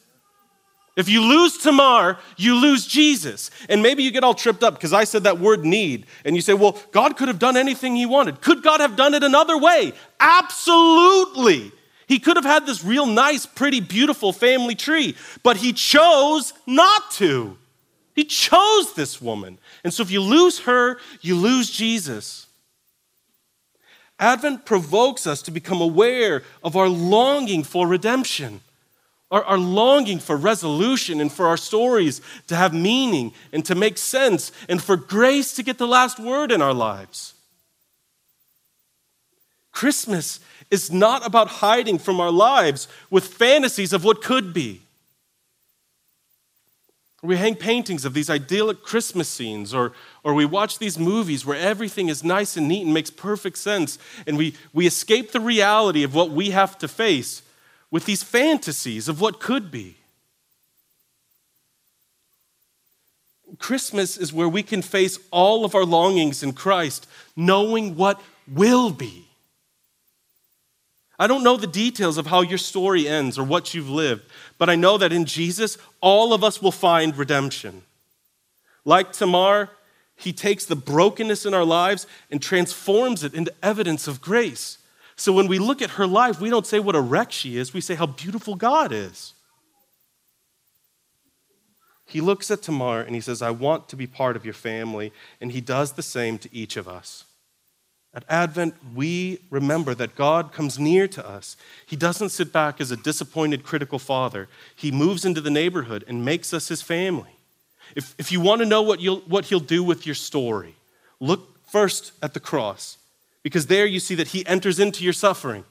If 0.97 1.11
you 1.11 1.21
lose 1.21 1.59
Tamar, 1.59 2.19
you 2.39 2.55
lose 2.55 2.87
Jesus. 2.87 3.51
And 3.69 3.83
maybe 3.83 4.03
you 4.03 4.11
get 4.11 4.25
all 4.25 4.35
tripped 4.35 4.63
up 4.63 4.75
because 4.75 4.95
I 4.95 5.05
said 5.05 5.25
that 5.25 5.39
word 5.39 5.65
need. 5.65 6.07
And 6.25 6.35
you 6.35 6.41
say, 6.41 6.55
well, 6.55 6.79
God 6.91 7.19
could 7.19 7.29
have 7.29 7.39
done 7.39 7.57
anything 7.57 7.95
he 7.95 8.07
wanted. 8.07 8.41
Could 8.41 8.63
God 8.63 8.81
have 8.81 8.97
done 8.97 9.13
it 9.13 9.23
another 9.23 9.59
way? 9.59 9.93
Absolutely. 10.19 11.71
He 12.09 12.19
could 12.19 12.37
have 12.37 12.47
had 12.47 12.67
this 12.67 12.83
real 12.83 13.05
nice, 13.05 13.45
pretty, 13.45 13.81
beautiful 13.81 14.33
family 14.33 14.75
tree, 14.75 15.17
but 15.43 15.59
he 15.59 15.73
chose 15.73 16.55
not 16.67 17.11
to. 17.13 17.59
He 18.17 18.25
chose 18.25 18.95
this 18.95 19.21
woman. 19.21 19.59
And 19.85 19.93
so 19.93 20.03
if 20.03 20.11
you 20.11 20.23
lose 20.23 20.61
her, 20.61 20.99
you 21.21 21.37
lose 21.37 21.71
Jesus. 21.71 22.47
Advent 24.19 24.65
provokes 24.65 25.27
us 25.27 25.43
to 25.43 25.51
become 25.51 25.83
aware 25.83 26.43
of 26.65 26.75
our 26.75 26.89
longing 26.89 27.63
for 27.63 27.87
redemption, 27.87 28.63
our, 29.31 29.45
our, 29.45 29.59
longing 29.59 30.19
for 30.19 30.35
resolution, 30.35 31.21
and 31.21 31.31
for 31.31 31.47
our 31.47 31.59
stories 31.59 32.23
to 32.47 32.57
have 32.57 32.73
meaning 32.73 33.35
and 33.53 33.63
to 33.67 33.75
make 33.75 33.99
sense, 33.99 34.51
and 34.67 34.83
for 34.83 34.97
grace 34.97 35.53
to 35.53 35.63
get 35.63 35.77
the 35.77 35.87
last 35.87 36.19
word 36.19 36.51
in 36.51 36.63
our 36.63 36.73
lives. 36.73 37.35
Christmas 39.73 40.41
is 40.71 40.91
not 40.91 41.27
about 41.27 41.49
hiding 41.49 41.99
from 41.99 42.19
our 42.19 42.31
lives 42.31 42.89
with 43.11 43.27
fantasies 43.27 43.93
of 43.93 44.05
what 44.05 44.23
could 44.23 44.55
be. 44.55 44.86
We 47.27 47.37
hang 47.37 47.57
paintings 47.57 48.05
of 48.05 48.15
these 48.15 48.31
idyllic 48.31 48.83
Christmas 48.83 49.29
scenes, 49.29 49.75
or, 49.75 49.93
or 50.23 50.33
we 50.33 50.45
watch 50.45 50.79
these 50.79 50.99
movies 50.99 51.45
where 51.45 51.59
everything 51.59 52.09
is 52.09 52.23
nice 52.23 52.57
and 52.57 52.69
neat 52.69 52.85
and 52.85 52.95
makes 52.95 53.11
perfect 53.11 53.59
sense, 53.59 53.99
and 54.27 54.39
we, 54.39 54.55
we 54.73 54.87
escape 54.87 55.33
the 55.33 55.41
reality 55.41 56.05
of 56.05 56.15
what 56.15 56.31
we 56.31 56.51
have 56.51 56.79
to 56.79 56.89
face 56.89 57.43
with 57.91 58.05
these 58.05 58.23
fantasies 58.23 59.09
of 59.09 59.21
what 59.21 59.41
could 59.41 59.71
be. 59.71 59.97
Christmas 63.59 64.17
is 64.17 64.33
where 64.33 64.49
we 64.49 64.63
can 64.63 64.83
face 64.83 65.19
all 65.31 65.65
of 65.65 65.75
our 65.75 65.85
longings 65.85 66.43
in 66.43 66.53
Christ, 66.53 67.09
knowing 67.35 67.97
what 67.97 68.21
will 68.47 68.91
be. 68.91 69.26
I 71.19 71.27
don't 71.27 71.43
know 71.43 71.57
the 71.57 71.67
details 71.67 72.19
of 72.19 72.27
how 72.27 72.43
your 72.43 72.59
story 72.59 73.09
ends 73.09 73.39
or 73.39 73.45
what 73.45 73.73
you've 73.73 73.89
lived, 73.89 74.23
but 74.59 74.69
I 74.69 74.75
know 74.75 74.99
that 74.99 75.13
in 75.13 75.25
Jesus, 75.25 75.79
all 76.01 76.33
of 76.33 76.45
us 76.45 76.61
will 76.61 76.73
find 76.73 77.17
redemption. 77.17 77.83
Like 78.85 79.13
Tamar, 79.13 79.71
he 80.15 80.33
takes 80.33 80.65
the 80.65 80.77
brokenness 80.77 81.47
in 81.47 81.55
our 81.55 81.65
lives 81.65 82.07
and 82.31 82.41
transforms 82.43 83.25
it 83.25 83.35
into 83.35 83.53
evidence 83.63 84.07
of 84.07 84.21
grace. 84.21 84.79
So 85.17 85.33
when 85.33 85.47
we 85.47 85.59
look 85.59 85.81
at 85.81 85.91
her 85.91 86.07
life, 86.07 86.41
we 86.41 86.51
don't 86.51 86.67
say 86.67 86.79
what 86.79 86.95
a 86.95 87.01
wreck 87.01 87.33
she 87.33 87.57
is, 87.57 87.73
we 87.73 87.81
say 87.81 87.95
how 87.95 88.07
beautiful 88.07 88.55
God 88.55 88.93
is. 88.93 89.33
He 92.07 92.21
looks 92.21 92.51
at 92.51 92.63
Tamar 92.63 93.01
and 93.01 93.15
he 93.15 93.21
says, 93.21 93.43
I 93.43 93.51
want 93.51 93.89
to 93.89 93.97
be 93.97 94.07
part 94.07 94.37
of 94.37 94.45
your 94.45 94.55
family. 94.55 95.13
And 95.41 95.51
he 95.51 95.61
does 95.61 95.93
the 95.93 96.03
same 96.03 96.39
to 96.39 96.55
each 96.55 96.77
of 96.77 96.87
us. 96.89 97.25
At 98.15 98.25
Advent, 98.31 98.75
we 98.95 99.41
remember 99.51 99.95
that 99.95 100.17
God 100.17 100.53
comes 100.53 100.79
near 100.79 101.07
to 101.09 101.29
us. 101.29 101.57
He 101.85 101.97
doesn't 101.97 102.31
sit 102.31 102.51
back 102.51 102.81
as 102.81 102.91
a 102.91 102.97
disappointed, 102.97 103.63
critical 103.63 103.99
father. 103.99 104.49
He 104.75 104.91
moves 104.91 105.25
into 105.27 105.43
the 105.43 105.51
neighborhood 105.51 106.03
and 106.09 106.25
makes 106.25 106.55
us 106.55 106.69
his 106.69 106.81
family. 106.81 107.37
If, 107.95 108.15
if 108.19 108.33
you 108.33 108.41
want 108.41 108.61
to 108.61 108.67
know 108.67 108.83
what, 108.83 109.01
what 109.29 109.47
he'll 109.47 109.61
do 109.61 109.85
with 109.85 110.07
your 110.07 110.15
story, 110.15 110.77
look 111.21 111.69
first 111.69 112.13
at 112.23 112.33
the 112.33 112.41
cross, 112.41 112.97
because 113.43 113.67
there 113.67 113.87
you 113.87 114.01
see 114.01 114.15
that 114.15 114.29
he 114.29 114.47
enters 114.47 114.79
into 114.79 115.05
your 115.05 115.13
suffering. 115.13 115.65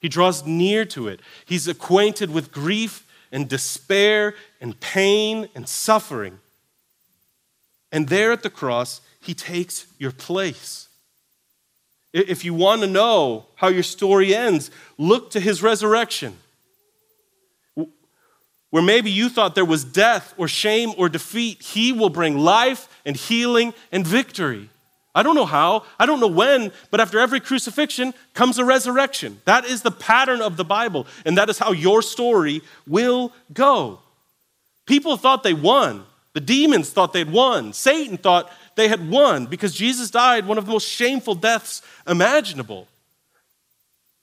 He 0.00 0.08
draws 0.08 0.44
near 0.44 0.84
to 0.86 1.08
it. 1.08 1.20
He's 1.46 1.66
acquainted 1.66 2.30
with 2.30 2.52
grief 2.52 3.06
and 3.32 3.48
despair 3.48 4.34
and 4.60 4.78
pain 4.80 5.48
and 5.54 5.66
suffering. 5.66 6.40
And 7.90 8.08
there 8.08 8.32
at 8.32 8.42
the 8.42 8.50
cross, 8.50 9.00
he 9.20 9.34
takes 9.34 9.86
your 9.98 10.12
place. 10.12 10.85
If 12.18 12.46
you 12.46 12.54
want 12.54 12.80
to 12.80 12.86
know 12.86 13.44
how 13.56 13.68
your 13.68 13.82
story 13.82 14.34
ends, 14.34 14.70
look 14.96 15.30
to 15.32 15.40
his 15.40 15.62
resurrection. 15.62 16.38
Where 18.70 18.82
maybe 18.82 19.10
you 19.10 19.28
thought 19.28 19.54
there 19.54 19.66
was 19.66 19.84
death 19.84 20.32
or 20.38 20.48
shame 20.48 20.92
or 20.96 21.10
defeat, 21.10 21.62
he 21.62 21.92
will 21.92 22.08
bring 22.08 22.38
life 22.38 22.88
and 23.04 23.16
healing 23.16 23.74
and 23.92 24.06
victory. 24.06 24.70
I 25.14 25.22
don't 25.22 25.34
know 25.34 25.44
how, 25.44 25.84
I 25.98 26.06
don't 26.06 26.20
know 26.20 26.26
when, 26.26 26.72
but 26.90 27.00
after 27.00 27.18
every 27.18 27.38
crucifixion 27.40 28.14
comes 28.32 28.58
a 28.58 28.64
resurrection. 28.64 29.42
That 29.44 29.66
is 29.66 29.82
the 29.82 29.90
pattern 29.90 30.40
of 30.40 30.56
the 30.56 30.64
Bible, 30.64 31.06
and 31.26 31.36
that 31.36 31.50
is 31.50 31.58
how 31.58 31.72
your 31.72 32.00
story 32.00 32.62
will 32.86 33.30
go. 33.52 34.00
People 34.86 35.18
thought 35.18 35.42
they 35.42 35.54
won. 35.54 36.04
The 36.32 36.40
demons 36.40 36.90
thought 36.90 37.12
they'd 37.12 37.30
won. 37.30 37.72
Satan 37.72 38.18
thought 38.18 38.50
they 38.76 38.88
had 38.88 39.10
won 39.10 39.46
because 39.46 39.74
Jesus 39.74 40.10
died 40.10 40.46
one 40.46 40.58
of 40.58 40.66
the 40.66 40.72
most 40.72 40.88
shameful 40.88 41.34
deaths 41.34 41.82
imaginable. 42.06 42.86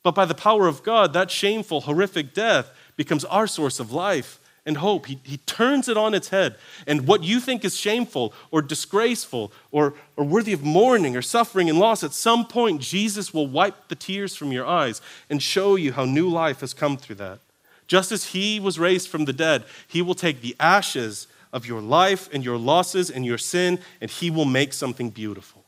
But 0.03 0.15
by 0.15 0.25
the 0.25 0.35
power 0.35 0.67
of 0.67 0.83
God, 0.83 1.13
that 1.13 1.31
shameful, 1.31 1.81
horrific 1.81 2.33
death 2.33 2.71
becomes 2.95 3.25
our 3.25 3.47
source 3.47 3.79
of 3.79 3.91
life 3.91 4.39
and 4.65 4.77
hope. 4.77 5.07
He, 5.07 5.19
he 5.23 5.37
turns 5.37 5.89
it 5.89 5.97
on 5.97 6.13
its 6.13 6.29
head. 6.29 6.55
And 6.87 7.07
what 7.07 7.23
you 7.23 7.39
think 7.39 7.65
is 7.65 7.77
shameful 7.77 8.33
or 8.51 8.61
disgraceful 8.61 9.51
or, 9.71 9.93
or 10.15 10.23
worthy 10.23 10.53
of 10.53 10.63
mourning 10.63 11.17
or 11.17 11.21
suffering 11.21 11.69
and 11.69 11.79
loss, 11.79 12.03
at 12.03 12.13
some 12.13 12.45
point, 12.45 12.81
Jesus 12.81 13.33
will 13.33 13.47
wipe 13.47 13.87
the 13.87 13.95
tears 13.95 14.35
from 14.35 14.51
your 14.51 14.65
eyes 14.65 15.01
and 15.29 15.41
show 15.41 15.75
you 15.75 15.93
how 15.93 16.05
new 16.05 16.29
life 16.29 16.61
has 16.61 16.73
come 16.73 16.97
through 16.97 17.15
that. 17.15 17.39
Just 17.87 18.11
as 18.11 18.27
he 18.27 18.59
was 18.59 18.79
raised 18.79 19.09
from 19.09 19.25
the 19.25 19.33
dead, 19.33 19.65
he 19.87 20.01
will 20.01 20.15
take 20.15 20.41
the 20.41 20.55
ashes 20.59 21.27
of 21.53 21.65
your 21.65 21.81
life 21.81 22.27
and 22.33 22.43
your 22.43 22.57
losses 22.57 23.09
and 23.09 23.25
your 23.25 23.37
sin, 23.37 23.79
and 24.01 24.11
he 24.11 24.29
will 24.29 24.43
make 24.43 24.73
something 24.73 25.11
beautiful. 25.11 25.63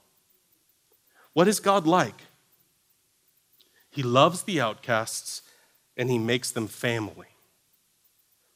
What 1.33 1.47
is 1.47 1.59
God 1.61 1.85
like? 1.85 2.23
He 3.91 4.03
loves 4.03 4.43
the 4.43 4.59
outcasts 4.59 5.41
and 5.95 6.09
he 6.09 6.17
makes 6.17 6.51
them 6.51 6.67
family. 6.67 7.27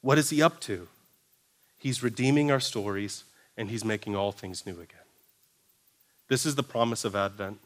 What 0.02 0.18
is 0.18 0.32
he 0.32 0.42
up 0.42 0.60
to? 0.62 0.88
He's 1.78 2.04
redeeming 2.04 2.52
our 2.52 2.60
stories 2.60 3.24
and 3.56 3.70
he's 3.70 3.86
making 3.86 4.16
all 4.16 4.32
things 4.34 4.66
new 4.66 4.74
again. 4.74 5.00
This 6.28 6.46
is 6.46 6.56
the 6.56 6.64
promise 6.64 7.06
of 7.06 7.16
Advent. 7.16 7.60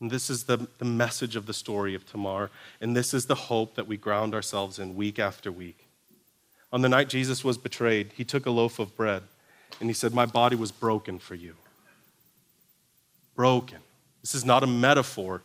And 0.00 0.10
this 0.10 0.30
is 0.30 0.44
the, 0.44 0.68
the 0.78 0.84
message 0.84 1.34
of 1.34 1.46
the 1.46 1.54
story 1.54 1.94
of 1.94 2.06
Tamar. 2.06 2.50
And 2.80 2.96
this 2.96 3.12
is 3.12 3.26
the 3.26 3.34
hope 3.34 3.74
that 3.74 3.88
we 3.88 3.96
ground 3.96 4.34
ourselves 4.34 4.78
in 4.78 4.94
week 4.94 5.18
after 5.18 5.50
week. 5.50 5.87
On 6.72 6.82
the 6.82 6.88
night 6.88 7.08
Jesus 7.08 7.44
was 7.44 7.56
betrayed, 7.56 8.12
he 8.14 8.24
took 8.24 8.46
a 8.46 8.50
loaf 8.50 8.78
of 8.78 8.94
bread 8.96 9.22
and 9.80 9.88
he 9.88 9.94
said, 9.94 10.12
My 10.12 10.26
body 10.26 10.56
was 10.56 10.72
broken 10.72 11.18
for 11.18 11.34
you. 11.34 11.54
Broken. 13.34 13.78
This 14.22 14.34
is 14.34 14.44
not 14.44 14.62
a 14.62 14.66
metaphor 14.66 15.42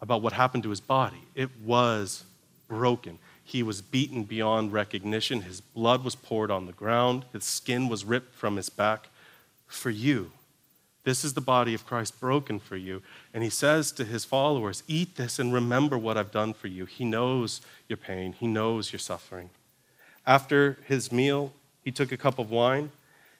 about 0.00 0.22
what 0.22 0.32
happened 0.32 0.62
to 0.62 0.70
his 0.70 0.80
body, 0.80 1.22
it 1.34 1.50
was 1.64 2.24
broken. 2.68 3.18
He 3.42 3.62
was 3.62 3.80
beaten 3.80 4.24
beyond 4.24 4.74
recognition. 4.74 5.40
His 5.40 5.62
blood 5.62 6.04
was 6.04 6.14
poured 6.14 6.50
on 6.50 6.66
the 6.66 6.72
ground. 6.72 7.24
His 7.32 7.44
skin 7.44 7.88
was 7.88 8.04
ripped 8.04 8.34
from 8.34 8.56
his 8.56 8.68
back 8.68 9.08
for 9.66 9.88
you. 9.88 10.32
This 11.04 11.24
is 11.24 11.32
the 11.32 11.40
body 11.40 11.72
of 11.72 11.86
Christ 11.86 12.20
broken 12.20 12.58
for 12.58 12.76
you. 12.76 13.00
And 13.32 13.42
he 13.42 13.48
says 13.48 13.90
to 13.92 14.04
his 14.04 14.26
followers, 14.26 14.82
Eat 14.86 15.16
this 15.16 15.38
and 15.38 15.50
remember 15.50 15.96
what 15.96 16.18
I've 16.18 16.30
done 16.30 16.52
for 16.52 16.66
you. 16.66 16.84
He 16.84 17.06
knows 17.06 17.62
your 17.88 17.96
pain, 17.96 18.34
he 18.34 18.46
knows 18.46 18.92
your 18.92 19.00
suffering. 19.00 19.48
After 20.28 20.76
his 20.84 21.10
meal, 21.10 21.54
he 21.82 21.90
took 21.90 22.12
a 22.12 22.18
cup 22.18 22.38
of 22.38 22.50
wine 22.50 22.90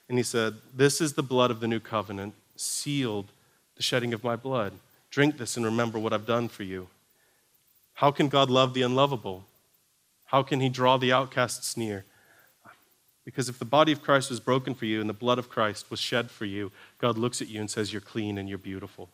and 0.09 0.17
he 0.17 0.23
said, 0.23 0.55
This 0.75 0.99
is 0.99 1.13
the 1.13 1.21
blood 1.21 1.51
of 1.51 1.59
the 1.59 1.67
new 1.67 1.79
covenant, 1.79 2.33
sealed 2.55 3.27
the 3.75 3.83
shedding 3.83 4.11
of 4.11 4.23
my 4.23 4.35
blood. 4.35 4.73
Drink 5.11 5.37
this 5.37 5.55
and 5.55 5.63
remember 5.63 5.99
what 5.99 6.13
I've 6.13 6.25
done 6.25 6.47
for 6.47 6.63
you. 6.63 6.87
How 7.93 8.09
can 8.09 8.27
God 8.27 8.49
love 8.49 8.73
the 8.73 8.81
unlovable? 8.81 9.45
How 10.25 10.41
can 10.41 10.61
he 10.61 10.69
draw 10.69 10.97
the 10.97 11.13
outcasts 11.13 11.77
near? 11.77 12.05
Because 13.23 13.49
if 13.49 13.59
the 13.59 13.65
body 13.65 13.91
of 13.91 14.01
Christ 14.01 14.31
was 14.31 14.39
broken 14.39 14.73
for 14.73 14.85
you 14.85 14.99
and 14.99 15.07
the 15.07 15.13
blood 15.13 15.37
of 15.37 15.47
Christ 15.47 15.91
was 15.91 15.99
shed 15.99 16.31
for 16.31 16.45
you, 16.45 16.71
God 16.97 17.19
looks 17.19 17.39
at 17.39 17.49
you 17.49 17.59
and 17.59 17.69
says, 17.69 17.93
You're 17.93 18.01
clean 18.01 18.39
and 18.39 18.49
you're 18.49 18.57
beautiful. 18.57 19.09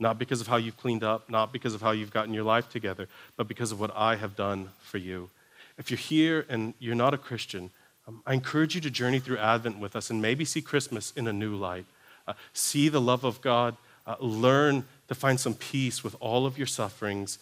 Not 0.00 0.18
because 0.18 0.40
of 0.40 0.48
how 0.48 0.56
you've 0.56 0.76
cleaned 0.76 1.04
up, 1.04 1.30
not 1.30 1.52
because 1.52 1.74
of 1.74 1.80
how 1.80 1.92
you've 1.92 2.12
gotten 2.12 2.34
your 2.34 2.42
life 2.42 2.68
together, 2.68 3.06
but 3.36 3.46
because 3.46 3.70
of 3.70 3.78
what 3.78 3.92
I 3.94 4.16
have 4.16 4.34
done 4.34 4.70
for 4.80 4.98
you. 4.98 5.30
If 5.78 5.90
you're 5.90 5.98
here 5.98 6.46
and 6.48 6.74
you're 6.78 6.94
not 6.94 7.14
a 7.14 7.18
Christian, 7.18 7.70
um, 8.06 8.22
I 8.26 8.34
encourage 8.34 8.74
you 8.74 8.80
to 8.82 8.90
journey 8.90 9.18
through 9.18 9.38
Advent 9.38 9.78
with 9.78 9.96
us 9.96 10.10
and 10.10 10.20
maybe 10.20 10.44
see 10.44 10.62
Christmas 10.62 11.12
in 11.16 11.26
a 11.26 11.32
new 11.32 11.56
light. 11.56 11.86
Uh, 12.26 12.34
see 12.52 12.88
the 12.88 13.00
love 13.00 13.24
of 13.24 13.40
God, 13.40 13.76
uh, 14.06 14.16
learn 14.20 14.84
to 15.08 15.14
find 15.14 15.38
some 15.38 15.54
peace 15.54 16.02
with 16.02 16.16
all 16.20 16.46
of 16.46 16.56
your 16.56 16.66
sufferings 16.66 17.38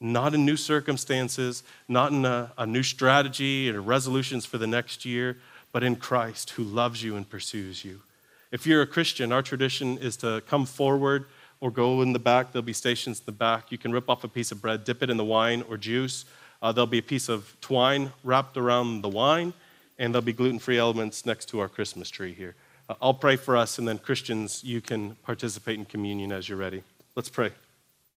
not 0.00 0.34
in 0.34 0.44
new 0.44 0.56
circumstances, 0.56 1.62
not 1.88 2.12
in 2.12 2.24
a, 2.24 2.52
a, 2.56 2.66
new 2.66 2.82
strategy 2.82 3.70
or 3.70 3.80
resolutions 3.80 4.46
for 4.46 4.58
the 4.58 4.66
next 4.66 5.04
year, 5.04 5.36
but 5.72 5.82
in 5.82 5.96
Christ 5.96 6.50
who 6.50 6.62
loves 6.62 7.02
you 7.02 7.16
and 7.16 7.28
pursues 7.28 7.84
you. 7.84 8.00
If 8.50 8.66
you're 8.66 8.82
a 8.82 8.86
Christian, 8.86 9.32
our 9.32 9.42
tradition 9.42 9.98
is 9.98 10.16
to 10.18 10.42
come 10.46 10.66
forward 10.66 11.26
or 11.60 11.70
go 11.70 12.00
in 12.02 12.12
the 12.12 12.18
back. 12.18 12.52
There'll 12.52 12.62
be 12.62 12.72
stations 12.72 13.18
in 13.18 13.26
the 13.26 13.32
back. 13.32 13.70
You 13.72 13.78
can 13.78 13.92
rip 13.92 14.08
off 14.08 14.24
a 14.24 14.28
piece 14.28 14.52
of 14.52 14.62
bread, 14.62 14.84
dip 14.84 15.02
it 15.02 15.10
in 15.10 15.16
the 15.16 15.24
wine 15.24 15.64
or 15.68 15.76
juice. 15.76 16.24
Uh, 16.60 16.72
there'll 16.72 16.86
be 16.86 16.98
a 16.98 17.02
piece 17.02 17.28
of 17.28 17.56
twine 17.60 18.12
wrapped 18.24 18.56
around 18.56 19.02
the 19.02 19.08
wine, 19.08 19.52
and 19.98 20.12
there'll 20.12 20.24
be 20.24 20.32
gluten 20.32 20.58
free 20.58 20.78
elements 20.78 21.24
next 21.24 21.46
to 21.46 21.60
our 21.60 21.68
Christmas 21.68 22.10
tree 22.10 22.32
here. 22.32 22.54
Uh, 22.88 22.94
I'll 23.00 23.14
pray 23.14 23.36
for 23.36 23.56
us, 23.56 23.78
and 23.78 23.86
then 23.86 23.98
Christians, 23.98 24.64
you 24.64 24.80
can 24.80 25.16
participate 25.22 25.78
in 25.78 25.84
communion 25.84 26.32
as 26.32 26.48
you're 26.48 26.58
ready. 26.58 26.82
Let's 27.14 27.28
pray. 27.28 27.52